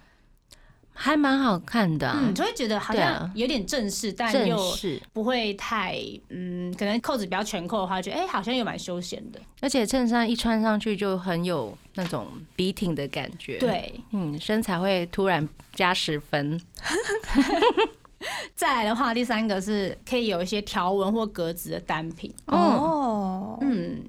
[0.97, 9.39] 还蛮好看的啊，嗯，就会觉得好像有点正式，但正又式，不会太嗯，可能扣子比较全扣的话，觉得哎、好像又蛮休闲的。
[9.59, 16.59] 而且衬衫一穿上去就很有那种笔挺的感觉。，对，嗯，身材会突然加十分。
[18.55, 22.33] 再来的话，第三个是可以有一些条纹或格子的单品。
[22.45, 24.01] 哦，嗯，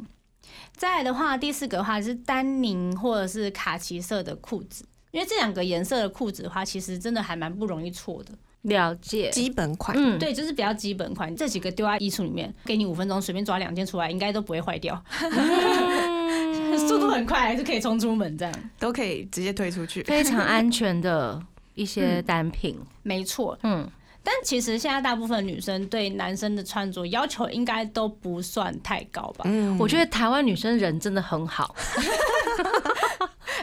[0.74, 4.84] 再来的话，第四个的话是丹宁或者是卡其色的裤子，
[5.16, 8.32] 因为这两个颜色的裤子的话，其实真的还蛮不容易错的。
[8.60, 15.02] 了解，基本款，嗯，对，就是比较基本款，这几个丢在衣橱里面，给你五分钟随便抓两件出来，应该都不会坏掉，
[16.86, 18.54] 速度很快，还是可以冲出门这样。
[18.78, 20.02] 都可以直接推出去。
[20.02, 21.42] 非常安全的
[21.74, 22.78] 一些单品。
[23.02, 23.88] 没错，嗯，
[24.22, 29.44] 但其实现在大部分女生对男生的穿着要求应该都不算太高吧？
[29.48, 31.74] 嗯我觉得台湾女生人真的很好。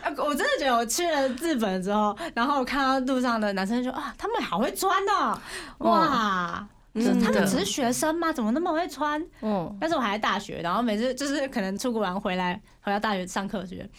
[0.04, 5.40] 呃我真的觉得我去了日本之后，然后我看到路上的男生就说啊，他们好会穿哦，
[5.80, 6.68] 哇！
[6.94, 8.32] 他们只是学生吗？
[8.32, 9.20] 怎么那么会穿？
[9.42, 13.90] 嗯，但是我还在大学，然后每次就是可能出国玩回来，回到大学上课，觉得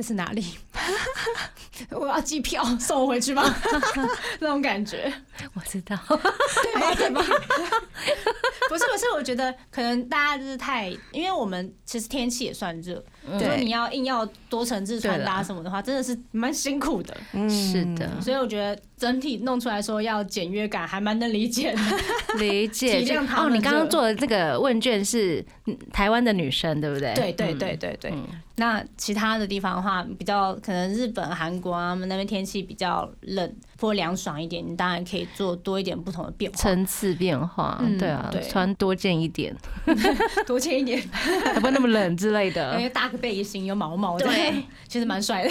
[0.00, 0.42] 这是哪里？
[1.90, 3.42] 我要机票 送我回去吗？
[4.40, 5.12] 那种感觉，
[5.52, 5.94] 我知道。
[6.08, 6.94] 对吧？
[6.94, 7.22] 对吧？
[8.70, 17.14] 不是不是，我觉得可能大家就是太，因为我们其实天气也算热，如果你要硬要多层次穿搭什么的话，真的是蛮辛苦的。
[17.50, 21.78] 是的，所以我觉得整体弄出来说要简约感，还蛮能理解的。
[22.38, 23.00] 理解。
[23.02, 27.12] 体谅他哦，你刚刚做的这个问卷是嗯台湾的女生，对不对？
[27.14, 28.12] 对对对对对。
[28.60, 38.42] 那其他的地方的话，比较可能日本、韩国啊，他们那边天气比较冷或凉爽一点，你当然可以做多一点不同的变化，层次变化，嗯对啊，对。
[38.42, 39.56] 穿多件一点，
[40.46, 42.74] 多件一点，才 不会那么冷之类的。
[42.78, 42.82] 因。
[42.84, 45.50] 为搭个背心有毛毛的，对，其实蛮帅的。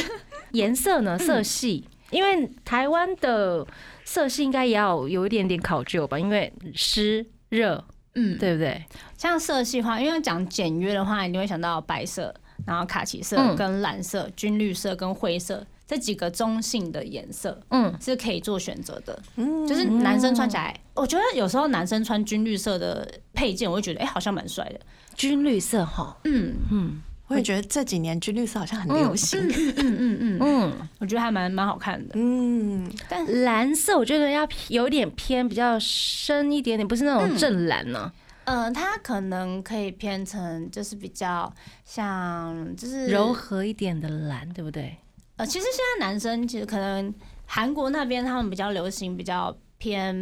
[0.51, 1.17] 颜色呢？
[1.17, 3.65] 色系，因为台湾的
[4.05, 8.83] 色系应该也要有一点点考究吧，因为湿热，嗯，对不对？
[9.17, 12.33] 像色系话，因为讲简约的话，你就会想到白色，
[12.69, 19.19] 然后卡其色嗯跟蓝色、军绿色跟灰色这几个中性的颜色嗯，是可以做选择的。
[19.37, 24.79] 嗯就是男生穿起来，我觉得有时候男生穿军绿色的配件，我会觉得哎、好像蛮帅的。
[25.15, 29.39] 军绿色哈，嗯嗯我也觉得这几年军绿色好像很流行。
[29.41, 32.13] 嗯嗯嗯，嗯， 我觉得还蛮蛮好看的。
[32.15, 38.11] 嗯，但蓝色我觉得要有点偏比较深一点点，不是那种正蓝啊呢、
[38.49, 41.51] 嗯、它可能可以偏成就是比较
[41.85, 44.97] 像就是柔和一点的蓝，对不对？
[45.37, 47.13] 呃，其实现在男生其实可能
[47.45, 50.13] 韩国那边他们比较流行比较偏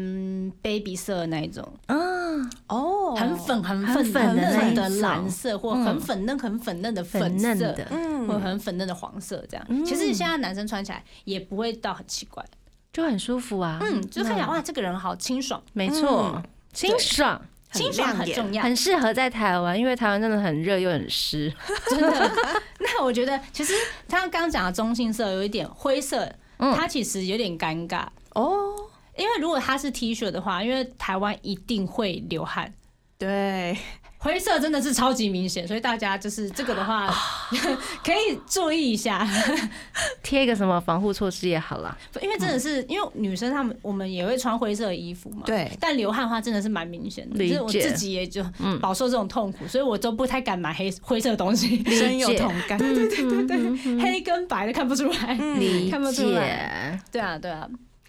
[0.62, 9.86] baby 色的那一种，嗯，哦，很粉很很粉粉的那的蓝色，或嗯很粉嫩很粉嫩的粉嫩的，嗯或很粉嫩的黄色这样。
[9.86, 12.46] 其实现在男生穿起来也不会到很奇怪，
[12.94, 13.80] 就很舒服啊。
[13.82, 16.40] 嗯，就看起来哇，这个人好清爽，没错，
[16.74, 21.52] 清爽，清爽很重要，很适合在台湾，因为台湾真的很热又很湿。
[21.90, 22.32] 真的。
[22.80, 23.74] 那我觉得其实
[24.08, 28.06] 他刚刚讲的中性色有一点灰色，嗯它其实有点尴尬。
[28.34, 28.74] 哦，
[29.18, 32.74] 因为如果它是 T 恤的话，因为台湾一定会流汗，
[33.18, 33.78] 对，
[34.20, 37.08] 灰色真的是超级明显，所以大家就是这个的话，
[38.04, 39.26] 可以注意一下，
[40.24, 41.96] 贴一个什么防护措施也好啦。
[42.22, 52.78] 因为真的是因为女生她们我们也会穿灰色的衣服嘛，对但流汗的话真的是蛮明显的，理就是我自己也就嗯饱受这种痛苦，所以我都不太敢买黑灰色的东西，深有同感。
[52.78, 57.00] 对对对对，黑跟白的看不出来，理看不出来。
[57.12, 57.68] 对啊，对啊。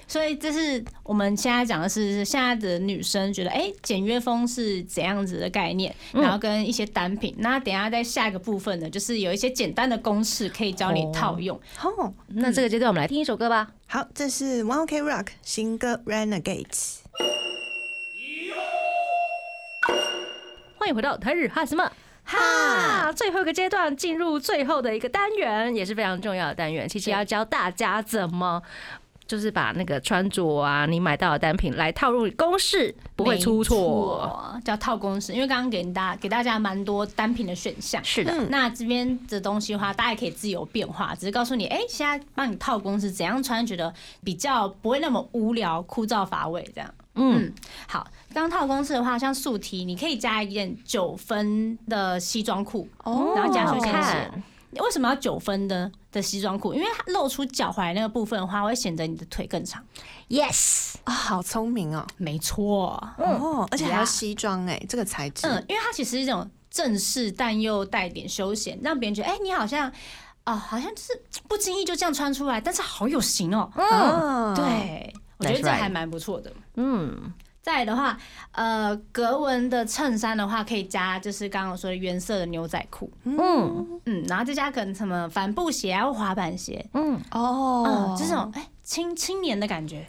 [0.08, 7.34] 所以这是我们现在讲的是是现在的女生觉得，哎、简约风是怎样子的概念，嗯然后跟一些单品。
[7.38, 11.60] 那等一下在下一个部分呢，就是有一些简单的公式可以教你套用。
[11.82, 13.70] 哦，那这个阶段我们来听一首歌吧。
[13.86, 17.00] 好，这是 One Ok Rock 新歌 Renegades。
[20.78, 21.92] 欢迎回到台日哈什么
[22.24, 26.88] 哈，最后一个阶段进入最后的一个单元，也是非常重要的单元。
[26.88, 28.62] 其实要教大家怎么。
[29.28, 34.60] 就是把那个穿着啊，你买到的单品来套入公式，不会出没错。
[34.64, 35.34] 叫套公式。
[35.34, 38.02] 因为刚刚给大给大家蛮多单品的选项。
[38.02, 43.92] 是的，那这边的东西的话，大家也可以自由变化，只是告诉你，哎、现在帮你套公式怎样穿，觉得
[44.24, 46.94] 比较不会那么无聊、枯燥乏味这样。
[47.14, 47.52] 嗯，嗯，
[47.86, 54.42] 好，刚套公式的话，像素 T，你可以加一件九分的西装裤，哦然后加好休闲鞋看。
[54.72, 56.74] 为什么要九分的的西装裤？
[56.74, 59.82] 因为它露出脚踝那个部分的话，会显得你的腿更长。
[60.28, 62.06] ，yes，啊，好聪明哦！
[62.16, 65.46] 没错，哦，而且还要西装哎，这个材质。
[65.46, 69.92] 嗯，因为它其实是一种正式但又带点休闲，让别人觉得，哎、你好像。
[70.44, 73.70] 哦，好像就是不经意就这样穿出来，但是好有型哦。
[73.76, 76.50] 嗯哦，对，我觉得这还蛮不错的。
[76.76, 78.16] 嗯，再来的话，
[78.52, 84.00] 呃，格纹的衬衫的话，可以加就是刚刚我说的原色的牛仔裤，嗯。
[84.06, 87.84] 嗯，然后再加可能什么帆布鞋啊或滑板鞋，嗯，哦。
[87.86, 90.06] 嗯，这种哎青青年的感觉。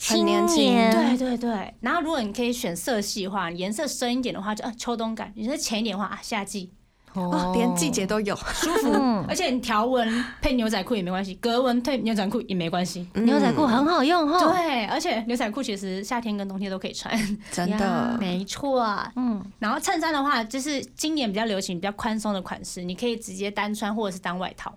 [0.00, 0.56] 很年轻。
[0.56, 0.92] 青年。
[0.92, 6.72] 对对对，然后如果你可以选色系的话，颜色深一点的话就，啊秋冬感；颜色浅一点的话，啊夏季
[7.14, 8.34] 哦，连季节都有。
[8.36, 8.92] 舒服。
[8.92, 13.06] 嗯而且你条纹配牛仔裤也没关系，格纹配牛仔裤也没关系。
[13.14, 14.38] 牛仔裤很好用哈。
[14.52, 17.12] 对，而且牛仔裤其实夏天跟冬天都可以穿。
[17.50, 18.80] 真的， 没错，
[19.16, 24.72] 嗯，然后衬衫的话，就是今年比较流行比较宽松的款式，你可以直接单穿或者是当外套。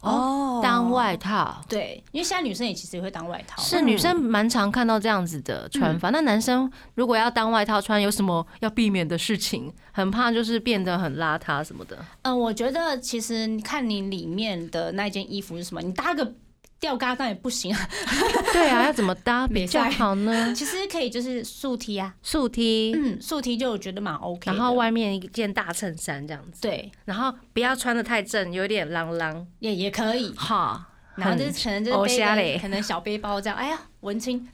[0.00, 1.62] 哦当外套。
[1.68, 3.62] 对，因为现在女生也其实也会当外套。
[3.62, 9.72] 是女生蛮常看到这样子的穿法，那男生如果要当外套穿，有什么要避免的事情？
[9.92, 11.98] 很怕就是变得很邋遢什么的。
[12.22, 16.32] 嗯，我觉得其实你看你里面的那件衣服是什么，你搭个
[16.80, 17.88] 吊嘎当然也不行啊。
[18.52, 20.52] 对啊，要怎么搭 比较好呢？
[20.56, 24.52] 其实可以就是素梯啊，素梯嗯，素梯就我觉得蛮 OK 的。
[24.56, 29.44] 然后外面一件大衬衫这样子，对然后不要穿的太正，有点啷啷。
[29.60, 34.46] 也也可以，哈，然后就是可能就是偶背可能小背包这样，哎呀，文青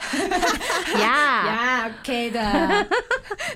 [1.01, 2.87] 呀， 呀 OK 的。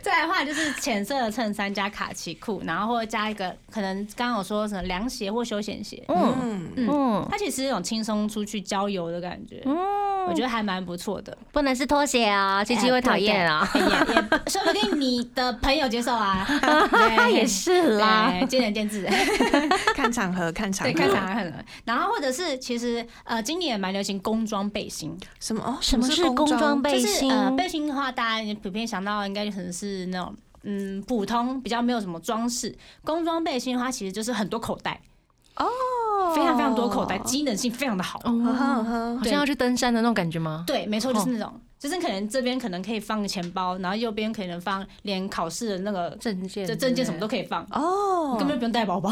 [0.02, 11.36] 再来的话就是浅色的衬衫加卡其裤，然后或者加一个可能刚刚有说什么凉鞋或休闲鞋，嗯嗯，它其实是一种轻松出去郊游的感觉，嗯，我觉得还蛮不错的。
[11.52, 13.68] 不能是拖鞋啊，琪琪会讨厌啊。
[13.74, 13.88] 也也
[14.48, 16.46] 说不定你的朋友接受啊，
[16.90, 19.06] 对也是啦，见仁见智。
[19.94, 21.64] 看场合，看场对，合，看场合很冷。
[21.84, 25.78] 然后或者是其实呃，今年也蛮流行工装背心，什么？
[25.80, 27.32] 哦，什么是工装背就是心？
[27.32, 32.76] 呃背心的话，大家普遍想到应该可能是那种嗯普通比较没有什么装饰。
[33.04, 35.00] 工装背心的话，其实就是很多口袋，
[35.56, 35.66] 哦，
[36.34, 38.20] 非常非常多口袋，机能性非常的好。
[38.22, 40.64] 好像要去登山的那种感觉吗？
[40.66, 49.10] 对，没错，就是那种，就是可能这边可能可以放个钱包，然后右边可能放连考试的那个证件，这证件什么都可以放，哦，根本就不用带包包。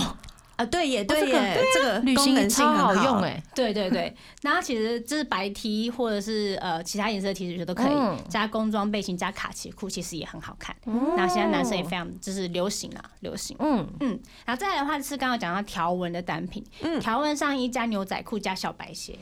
[0.58, 3.40] 啊，对耶，对这个耶，这个旅功能性行超好用哎。
[3.54, 10.74] 对对对，那它其实就是白 T 或者是呃其他颜色的 T 恤都可以，嗯加工装背心加卡其裤，其实也很好看。
[10.86, 13.56] 嗯那现在男生也非常就是流行啊，流行。
[13.60, 19.16] 嗯，嗯，然后再来的话是刚刚讲到条纹的单品，嗯条纹上衣加牛仔裤加小白鞋。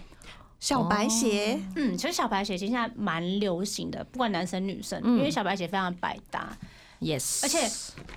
[0.59, 6.57] 小白鞋，嗯，其实小白鞋其实现在蛮流行的，不管男生女生，嗯因为小白鞋非常百搭
[7.01, 7.71] ，yes，而且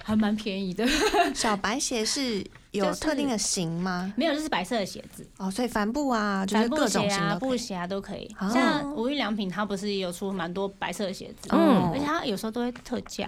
[0.06, 0.88] 还蛮便宜的。
[1.36, 2.42] 小白鞋是
[2.72, 4.14] 有特定的型吗？
[4.16, 7.40] 没有，就是白色的鞋子，哦，所以帆布啊，就是各种型都可以。
[7.40, 8.36] 布鞋啊都可以。
[8.40, 13.28] 哦像无印良品，它不是也有出蛮多白色的鞋子，嗯而且它有时候都会特价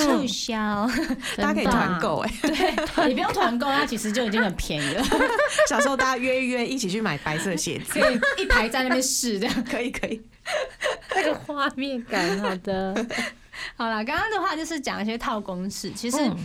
[0.00, 0.90] 促销，
[1.38, 5.04] 大家可以团购哎，对你不用团购，它其实就已经很便宜了，
[5.68, 9.54] 小时候大家约一约，一起去买白色鞋子，可以一排在那边试这样。
[9.64, 10.20] 可以可以。
[11.14, 13.06] 那个画面感，好的。
[13.76, 16.16] 好了，刚刚的话就是讲一些套公式，其实。
[16.20, 16.36] 嗯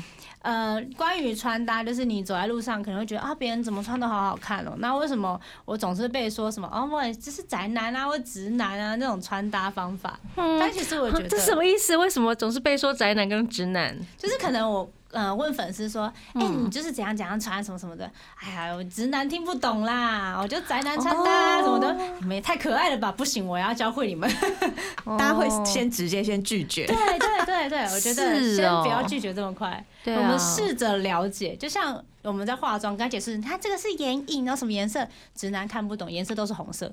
[0.44, 4.74] 呃，关于穿搭，就是你走在路上可能会觉得啊，别人怎么穿都好好看哦。
[4.78, 10.20] 那为什么我总是被说什么哦，我这是宅男啊，或直男啊那种穿搭方法？
[10.36, 11.96] 但其实我觉得这什么意思？
[11.96, 13.98] 为什么总是被说宅男跟直男？
[14.18, 16.66] 就是可能我呃问粉丝说，哎、嗯。
[16.66, 24.30] 你就是怎样怎样穿什么什么的，哎呀，我直男听不懂啦，我就宅男穿搭啊什么的，你们也太可爱了吧，不行，我要教会你们。
[25.18, 35.06] 大家会哦先直接先拒绝，对对对对，我觉得先不要拒绝这么快，我们试着了解，就像我们在化妆，跟他解释，它这个是眼影，然后什么颜色，
[35.36, 36.90] 直男看不懂，颜色都是红色，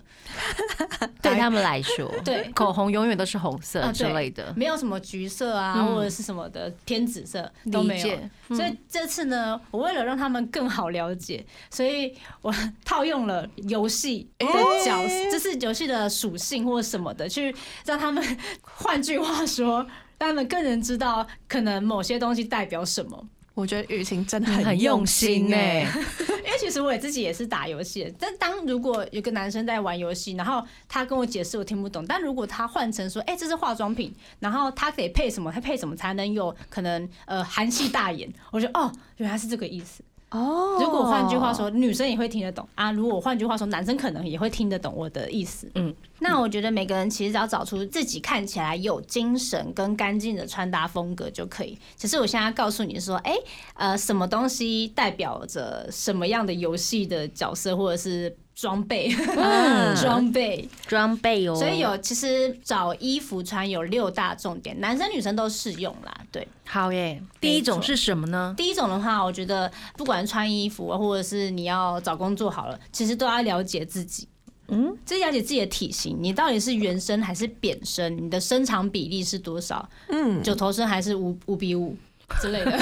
[1.22, 4.52] 对他们来说， 对口红永远都是红色之类的。
[4.56, 5.94] 没有什么橘色啊，嗯。
[5.94, 8.06] 或者是什么的偏紫色都没有。
[8.06, 8.30] 理解。
[8.48, 12.52] 嗯所以这次呢，我为了让他们更好了解，所以我
[12.84, 14.46] 套用了游戏的
[14.84, 17.54] 角色，就是游戏的属性或什么的，去
[17.84, 19.86] 让他们，换句话说，
[20.18, 23.24] 让他们更能知道可能某些东西代表什么。
[23.60, 26.00] 我觉得雨晴真的很用用心哎、哎，
[26.46, 40.02] 因为其实我也自己也是打游戏的，但当如果有个男生在玩游戏，然后他跟我解释我听不懂，但如果他换成说，哎、这是化妆品，然后他得配什么，他配什么才能有可能呃韩系大眼，我觉得哦，原来是这个意思。
[40.30, 42.90] 哦如果换句话说，女生也会听得懂啊。
[42.92, 45.66] 如果换句话说，男生可能也会听得懂我的意思。
[45.74, 51.76] 嗯嗯，那我觉得每个人其实只要找出自己看起来有精神跟干净的穿搭风格就可以。
[51.96, 53.34] 只是我现在告诉你说，哎、
[53.74, 60.68] 呃，什么东西代表着什么样的游戏的角色或者是装备，嗯 装备。
[60.86, 61.54] 装备哦。
[61.54, 66.14] 所以有其实找衣服穿有六大重点，男生女生都适用啦。
[66.30, 66.46] 对。
[66.66, 67.20] 好耶。
[67.40, 68.54] 第一种是什么呢？
[68.56, 74.28] 第一种的话，我觉得不管穿衣服啊，或者是你要找工作好了，其实都要了解自己。
[74.68, 81.96] 嗯，就是了解自己的体型，你到底是圆身还是扁身，你的身长比例是多少，嗯，九头身还是五五比五
[82.40, 82.78] 之类的，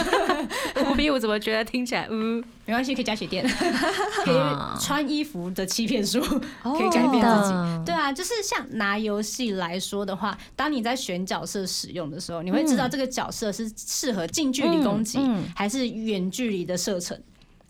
[0.90, 2.42] 五 比我怎么觉得听起来嗯？
[2.66, 3.46] 没关系，可以加血垫，
[4.24, 4.76] 可啊。
[4.76, 6.20] 以穿衣服的欺骗术，
[6.62, 6.74] 哦。
[6.76, 7.52] 可以改变自己。
[7.52, 7.82] 的。
[7.86, 15.18] 对啊，就是像拿游戏来说的话，当你在选角色使用的时候，你会知道这个角色是适合近距离攻击，
[15.56, 17.18] 还是远距离的射程，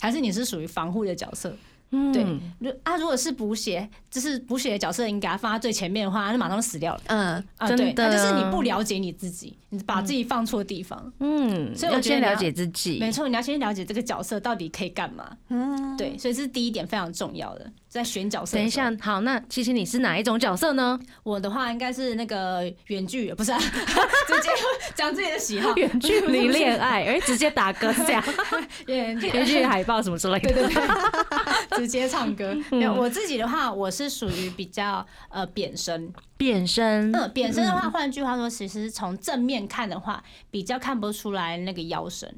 [0.01, 1.55] 还是你是属于防护的角色。
[1.91, 2.22] 嗯对，
[2.59, 7.01] 如啊，如果是补血，就是补血的角色，你给他放在最前面的话，他就马上就死掉了。
[7.07, 11.11] 嗯，啊，对，那就是你不了解你自己，你把自己放错地方。
[11.20, 12.99] 嗯，所以我要先了解自己。
[12.99, 15.36] 没错，你要先了解这个角色到底可以干嘛。
[15.49, 18.57] 嗯，对，所以这是第一点非常重要的，在选角色。
[18.57, 20.99] 等一下，，好，那其实你是哪一种角色呢？
[21.22, 23.59] 我的话应该是那个远距，不是、啊、
[24.28, 24.51] 直接
[24.95, 28.22] 讲自己的喜好，远距离恋爱，哎直接打歌这样，
[28.86, 30.53] 远距远海报什么之类的。
[30.53, 32.55] 对对对， 直接唱歌。
[32.70, 36.12] 没有，我自己的话，我是属于比较呃扁身。
[36.36, 42.32] 扁身，嗯，扁身的话，换句话说，其实从正面看的话，比较看不出来那个腰身。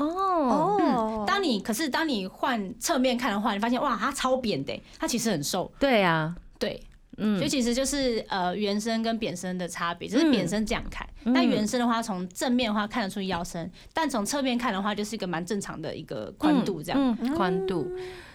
[0.00, 5.70] 哦，哦，当你可是当你换侧面看的话，你发现哇，它超扁的，它其实很瘦。
[5.78, 6.80] 对啊，对，
[7.16, 17.16] 嗯所以其实就是呃原声跟扁身的差别，就是扁身这样看，嗯但原声的话从正面的话看得出腰身，但从侧面看的话就是一个蛮正常的一个宽度这样。
[17.20, 17.90] 嗯，宽度。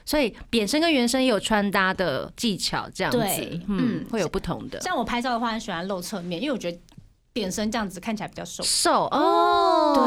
[0.05, 4.81] 所以扁身跟原身也有穿搭的技巧，这样子对，嗯嗯，会有不同的。
[4.81, 6.77] 像我拍照的话，很喜欢露侧面，因为我觉得
[7.31, 8.61] 扁身这样子看起来比较瘦。
[8.63, 10.03] 瘦哦，对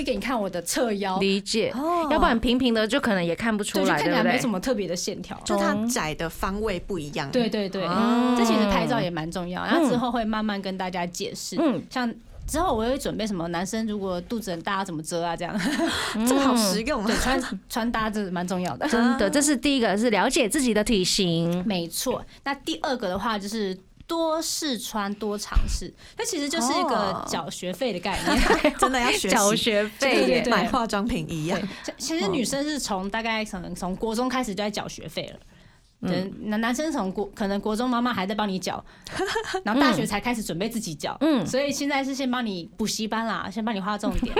[0.00, 4.48] 意给你看我的侧腰，理解，哦要不然平平的就可能也看不出来，对不对看起来没什？
[4.48, 5.38] 么特别的线条。
[5.44, 7.30] 就它窄的方位不一样。
[7.30, 11.56] 对对对，哦这其实拍照也蛮重要，然后之后会慢慢跟大家解释。
[11.60, 12.12] 嗯像
[12.46, 15.56] 之后我会准备什么，男生如果肚子很大怎么遮啊，这样。
[16.26, 17.18] 这个好实用对，啊！
[17.22, 18.88] 穿穿搭这蛮重要的。
[18.88, 21.64] 真的，这是第一个，是了解自己的体型。
[21.64, 23.78] 没错，那第二个的话就是
[24.10, 27.24] 多试穿、多尝试，它其实就是一个哦。
[27.28, 28.74] 缴学费的概念。
[28.76, 30.42] 真的要学，缴学费。
[30.50, 31.56] 买化妆品一样。
[31.96, 35.38] 其实女生是从大概可能从国中开始就在缴学费了。
[36.08, 38.82] 对，男男生从国可能国中妈妈还在帮你缴，
[39.62, 41.46] 然后大学才开始准备自己缴，嗯。
[41.46, 44.34] 所以现在是先帮你补习班啦，先帮你划重点，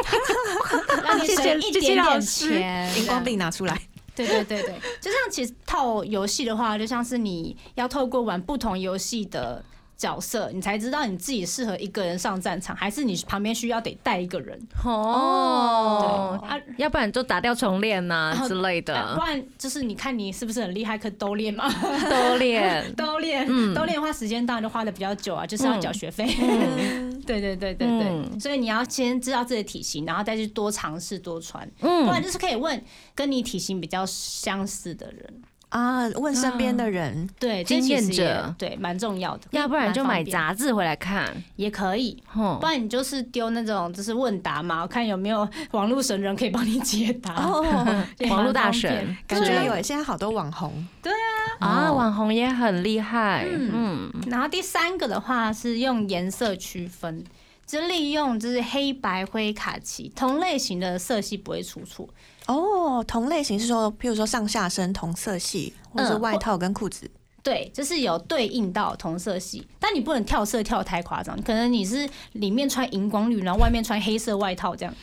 [1.04, 2.98] 让你省一点点钱。
[2.98, 3.78] 荧光笔拿出来，
[4.26, 9.64] 对对对对，就像其实套游戏的话，就像是你要透过玩不同游戏的
[10.00, 14.58] 角色，你才知道你自己适合一个人上战场，还是你旁边需要得带一个人。
[14.82, 21.70] 哦对，啊，要不然就打掉重练呐之类啊不，然就是你看你是不是很厉害，可以都练嘛？
[22.08, 22.82] 都练。
[22.96, 26.26] 都练，嗯都练的话时间当然就花的比较久啊，就是要缴学费。
[26.40, 32.82] 嗯， 对对对对对，嗯所以你要先知道自己的体型，然后再去多尝试多穿，嗯不然就是可以问
[33.14, 35.42] 跟你体型比较相似的人。
[35.70, 38.54] 啊，问身边的人，对，这经验者。
[38.58, 41.32] 对蛮重要的，要不然就买杂志回来看。
[41.56, 47.48] 也可以，不，然你就是丢那种就是问答嘛，我看有没有网络神人可以帮你解答。
[48.28, 49.16] 网络大神。
[49.26, 51.12] 感觉有现在好多网红，对
[51.60, 53.46] 啊，网红也很厉害。
[53.48, 53.70] 嗯。
[53.72, 57.24] 嗯，然后第三个的话是用颜色区分，
[57.64, 62.08] 就利用就是黑白灰卡其同类型的色系不会出错。
[62.52, 67.08] 哦，同类型是说，譬如说上下身同色系，或是嗯外套跟裤子。
[67.42, 74.94] 对，就是有对应到同色系，但你不能跳色跳太夸张，可能你是里面穿荧光绿，然后外面穿黑色外套这样。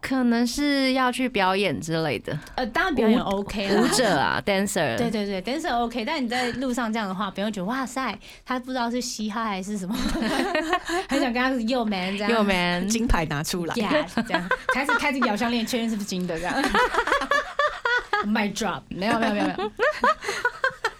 [0.00, 4.96] 可能是要去表演之类的，呃，当然表演 OK 啦舞者啊， dancer。
[4.96, 9.94] 对对对，dancer OK，但你在路上这样的话，别人会觉得哇塞，他不知道是嘻哈还是什么，
[11.08, 12.30] 很想跟他是 yo man 这样。
[12.30, 16.54] 右 man，金牌拿出来，Yeah，这样开始开始咬项链，确认是不是金的这样。
[18.26, 19.72] My drop，没有没有没有没有，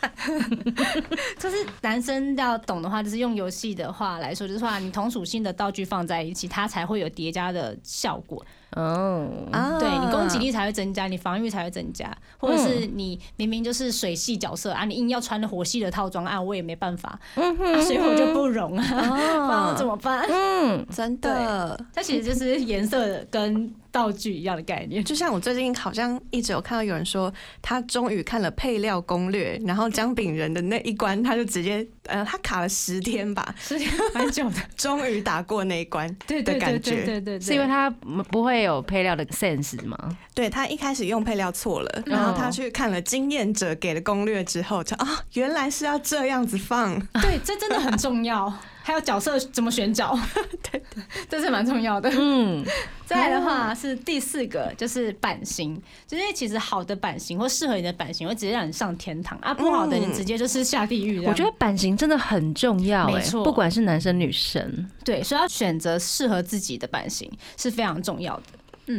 [1.39, 8.45] 就是男生要懂的话，就是用游戏的话来说，就是话你同属性的道具放在一起，它才会有叠加的效果。
[8.77, 17.43] 哦，啊对你攻击力才会增加，你防御才会增加，或者是你明明就是水系角色啊，你硬要穿的火系的套装啊，我也没办法，啊
[17.83, 19.19] 水火就不容啊，不知
[19.49, 20.23] 道怎么办？
[20.31, 21.83] 嗯，真的。
[21.95, 25.03] 它其实就是颜色跟道具一样的概念。
[25.03, 37.05] 就像我最近好像一直有看到有人说，他终于看了配料攻略，然后姜饼人的那一关，他就直接呃，他卡了十天吧，十天蛮久的， 终于打过那一关对的感对对对觉。
[37.05, 37.91] 对对，是因为他
[38.31, 39.97] 不会有配料的 sense 吗？
[40.35, 46.99] 对他一开始用配料错了，然后他去看了经验者给的攻略之后，就啊，原来是要这样子放。
[47.21, 48.53] 对，这真的很重要。
[48.89, 50.19] 还有角色怎么选角，
[50.73, 52.11] 对对，这是蛮重要的。
[52.19, 52.65] 嗯，
[53.05, 55.77] 再来的话是第四个，就是版型，
[56.07, 61.21] 就是因为其实好的版型或适合你的版型会直接让你上天堂啊，不好的你直接就是下地狱。
[61.27, 64.89] 我觉得版型真的很重要，哎，没错不管是男生女生。
[65.05, 68.43] 对，所以要选择适合自己的版型是非常重要的。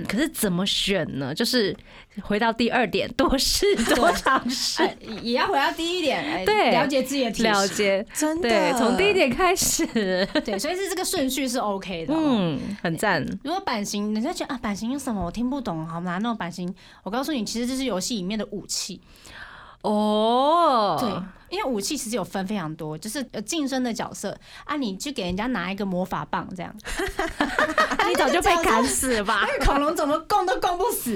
[0.07, 1.33] 可是怎么选呢？
[1.33, 1.75] 就是
[2.21, 8.05] 回到第二点，多试多尝试，呃， 也要回到第一点，哎对了解自己的了解。
[8.13, 9.85] 真的，对，从第一点开始，
[10.45, 12.13] 对，所以是这个顺序是 OK 的。
[12.13, 12.39] 嗯。
[12.39, 13.25] 嗯，很赞。
[13.43, 16.33] 如果版型，人家觉得啊，版型有什么我听不懂，好难哦。
[16.33, 16.73] 版型，
[17.03, 19.01] 我告诉你，其实这是游戏里面的武器。
[19.81, 21.09] 哦，对，
[21.49, 26.73] 因为武器其实有分非常多，就是有晋升的角色啊，你去给人家拿一个魔法棒这样，
[28.07, 29.45] 你早就被砍死了吧？
[29.51, 31.11] 那个恐龙怎么攻都攻不死，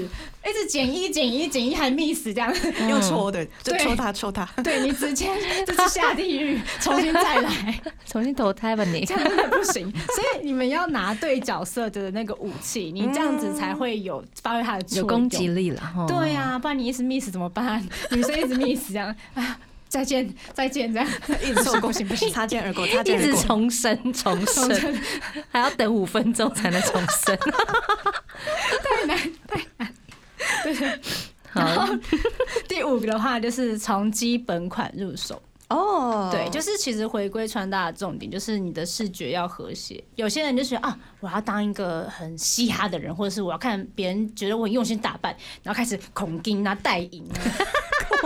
[0.46, 2.52] 一直减一减一减一还 miss 这样，
[2.88, 4.44] 用戳的，就对戳他戳他。
[4.62, 5.28] 对你直接
[5.64, 9.14] 就是下地狱，重新再来，重新投胎吧你这。
[9.14, 9.90] 样真的不行。
[9.92, 15.44] 所以你们要拿对角色的那个武器，你这样子才会有发挥它的有攻击。
[15.54, 16.06] 力了哈。
[16.08, 17.86] 对呀、不然你一直 miss 怎么办？
[18.10, 19.58] 女生一直 miss 这样啊，
[19.88, 21.08] 再见再见这样，
[21.42, 22.30] 一直错 过，行不行？
[22.30, 23.42] 擦肩而过，擦一直肩而过。
[23.42, 25.00] 重生重生，
[25.50, 27.36] 还要等五分钟才能重生。
[28.82, 29.94] 太难太难。
[30.62, 30.74] 对
[31.50, 31.98] 好后，
[32.68, 35.40] 第五个的话就是从基本款入手。
[35.68, 40.02] 哦，对，就是其实回归穿搭的重点就是你的视觉要和谐。
[40.14, 47.40] 有些人就觉得啊，我要当一个很嘻哈的人，或者是我要看别人觉得我很用心打扮，然后开始孔金啊、戴银啊，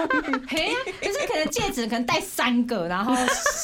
[0.48, 3.14] 嘿，就是可能戒指可能戴三个，然后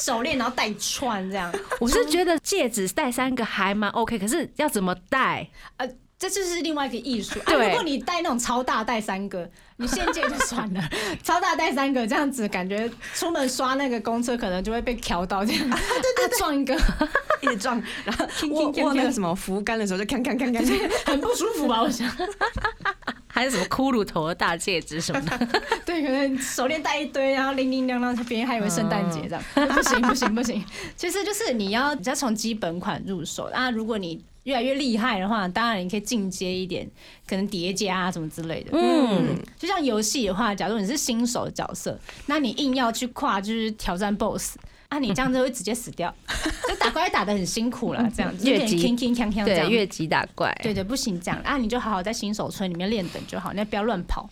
[0.03, 1.53] 手链然后戴一串这样。
[1.79, 5.47] 我是觉得戒指戴三个还蛮 OK，可是要怎么戴？
[5.77, 5.89] 呃，
[6.29, 7.39] 这就是另外一个艺术。
[7.45, 10.81] 啊，如果你戴那种超大戴三个，你现戒就算了，
[11.23, 16.75] 超大戴三个这样子，感觉出门刷那个公车可能就会被挑到这样，对对对，撞一个
[17.41, 20.63] 一直撞，然后握握那个什么扶杆的时候就看看看看，
[21.05, 21.81] 很不舒服吧？
[21.81, 22.09] 我想，
[23.27, 25.61] 还是什么骷髅头的大戒指什么的？
[25.85, 29.43] 对，可能手链戴一堆，然后零零亮亮，别人还以为圣诞节这样，
[29.75, 30.63] 不行不行不行。
[30.95, 36.89] 其实就是你要你要从基本款入手啊，如果你越来越厉害的话，当然你可以进阶一点，
[37.27, 38.71] 可能叠加啊什么之类的。
[38.73, 44.55] 嗯，就像游戏的话，假如你是新手角色，那你硬要去跨就是挑战 BOSS。
[44.87, 46.13] 啊，你这样子会直接死掉，
[46.69, 50.55] 就打怪打的很辛苦了， 这样子越级铿铿锵锵对，越级打怪。
[50.61, 54.29] 对对不行这样啊，你就好好在新手村里面练等就好，你不要乱跑。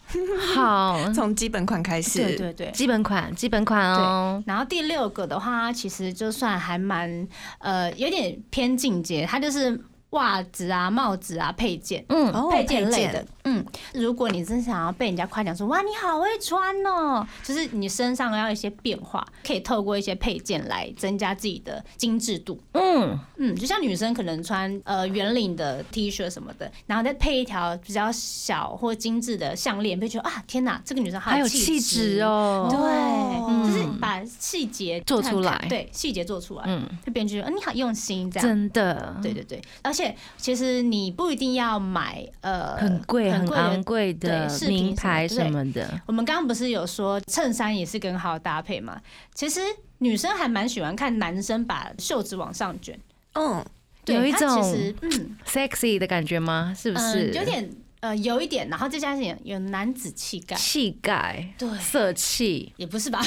[0.53, 2.71] 好， 从基本款开始，对对对。
[2.71, 4.43] 基本款，基本款哦。
[4.45, 9.77] 然后第六个的话，其实就算还蛮呃有点偏进阶，它就是
[10.13, 12.03] 袜子啊、帽子啊、配件。
[12.09, 22.59] 嗯，哦配件类的，嗯，如果你真想要被人家夸奖说哇你好会穿哦，就是你身上要一些变化，可以透过一些配件来增加自己的精致度。
[22.73, 32.21] 嗯，嗯，就像女生可能穿呃圆领的 T 恤什么的，然后再配一条比较小或精致的项链，会觉得啊天哪，这个女生好还有气气质。
[32.21, 32.67] 哦。
[32.69, 38.47] 对，哦就是把细节做出来对，细节做出来，嗯，就别人觉得，嗯，你好用心这样。
[38.47, 46.01] 真的，对对对，而且其实你不一定要买呃很贵、很昂贵的名牌什么的。
[46.05, 49.01] 我们刚刚不是有说衬衫也是更好的搭配嘛？
[49.33, 49.59] 其实
[49.99, 52.99] 女生还蛮喜欢看男生把袖子往上卷，
[53.33, 53.63] 嗯，
[54.05, 56.73] 有一种其实嗯 sexy 的感觉吗？
[56.77, 57.31] 是不嗯、是？
[57.33, 57.69] 有点
[58.03, 62.73] 呃有一点，然后再加上有男子气概，气概，对色气。
[62.75, 63.21] 也不是吧？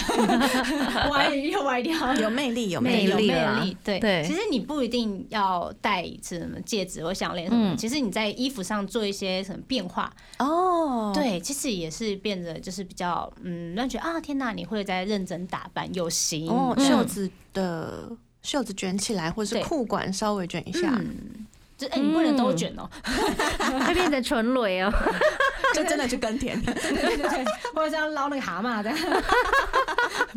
[1.10, 18.10] 歪又歪掉，有魅力，有魅魅力，有魅力，对对其实你不一定要戴什么戒指或项链什么，嗯其实你在衣服上做一些什么变化，哦，，对，其实也是变得就是比较嗯，让人觉得啊，天哪，你会在认真打扮，有型哦，嗯袖子的
[18.42, 21.45] 袖子卷起来，或是对裤管稍微卷一下，嗯，
[21.76, 22.88] 就哎、你不能都卷哦、
[23.86, 24.92] 会变成纯蕊哦。
[25.74, 26.58] 就真的去耕田。
[26.64, 28.98] 对对对，或者这样捞那个蛤蟆这样，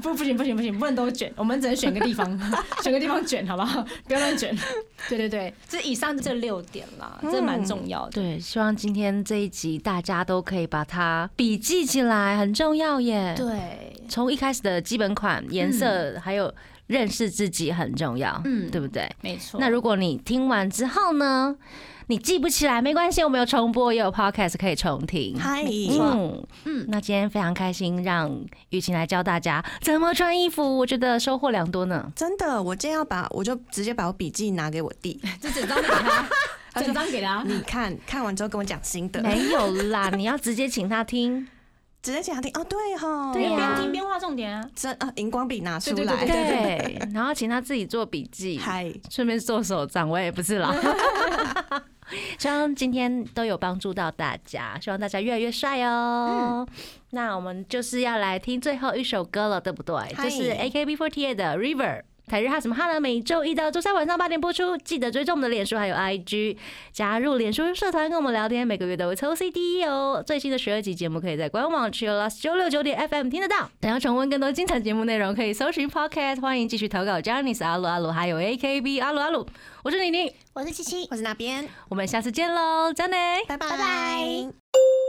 [0.02, 2.28] 不不行不行不行，不能都卷，我们只能选个地方，
[2.84, 3.86] 选个地方卷好不好？
[4.06, 4.54] 不要乱卷。
[5.08, 8.12] 对对对，这以上这六点啦，这蛮重要的。
[8.12, 13.34] 对，希望今天这一集大家都可以把它笔记起来，很重要耶。
[13.38, 16.54] 对，从一开始的基本款、颜色，还有
[16.90, 19.08] 认识自己很重要，嗯对不对？
[19.22, 19.60] 没错。
[19.60, 21.56] 那如果你听完之后呢，
[22.08, 25.38] 你记不起来没关系，我们有重播，也有 podcast 可以重听。
[25.40, 28.36] 嗨，嗯嗯那今天非常开心，让
[28.72, 32.12] 雨晴来教大家怎么穿衣服，我觉得收获良多呢。
[32.16, 36.28] 真的，我今天要把，我就直接把我笔记拿给我弟， 就整张给他，
[36.82, 37.44] 整张给他。
[37.46, 41.48] 你看看完之后跟我讲心得，没有啦，你要直接请他听。
[42.02, 42.52] 直接请他听。
[42.56, 44.70] 哦，对哈，对呀边听边画重点啊。
[44.76, 50.10] 真啊，荧光笔拿出来，对，然后请他自己做笔记，嗨，顺便做手账。
[50.10, 50.74] 我也不是啦。
[52.40, 56.68] 希望今天都有帮助到大家，希望大家越来越帅哦。
[57.12, 59.96] 那我们就是要来听最后一首歌了，对不对？
[60.16, 62.02] 嗨就是 AKB48 的 River。
[62.30, 63.00] 台日哈什么哈呢？
[63.02, 66.56] 每周一到周三晚上八点播出，记得追踪我们的脸书还有 IG，
[66.92, 70.24] 加入脸书社团跟我们聊天，每个月都会抽 CD 哦。
[70.26, 73.70] 最新的十二集节目可以在官网 Chillus 九六九点 FM 听得到。
[73.82, 76.40] 想要重温更多精彩节目内容，可以搜寻 Podcast。
[76.40, 79.48] 欢迎继续投稿 j a n i c e 阿鲁阿鲁，还有 AKB 阿鲁阿鲁。
[79.84, 85.09] 我是妮妮，我是七七，我是那边，我们下次见喽 j a n i 拜拜拜拜。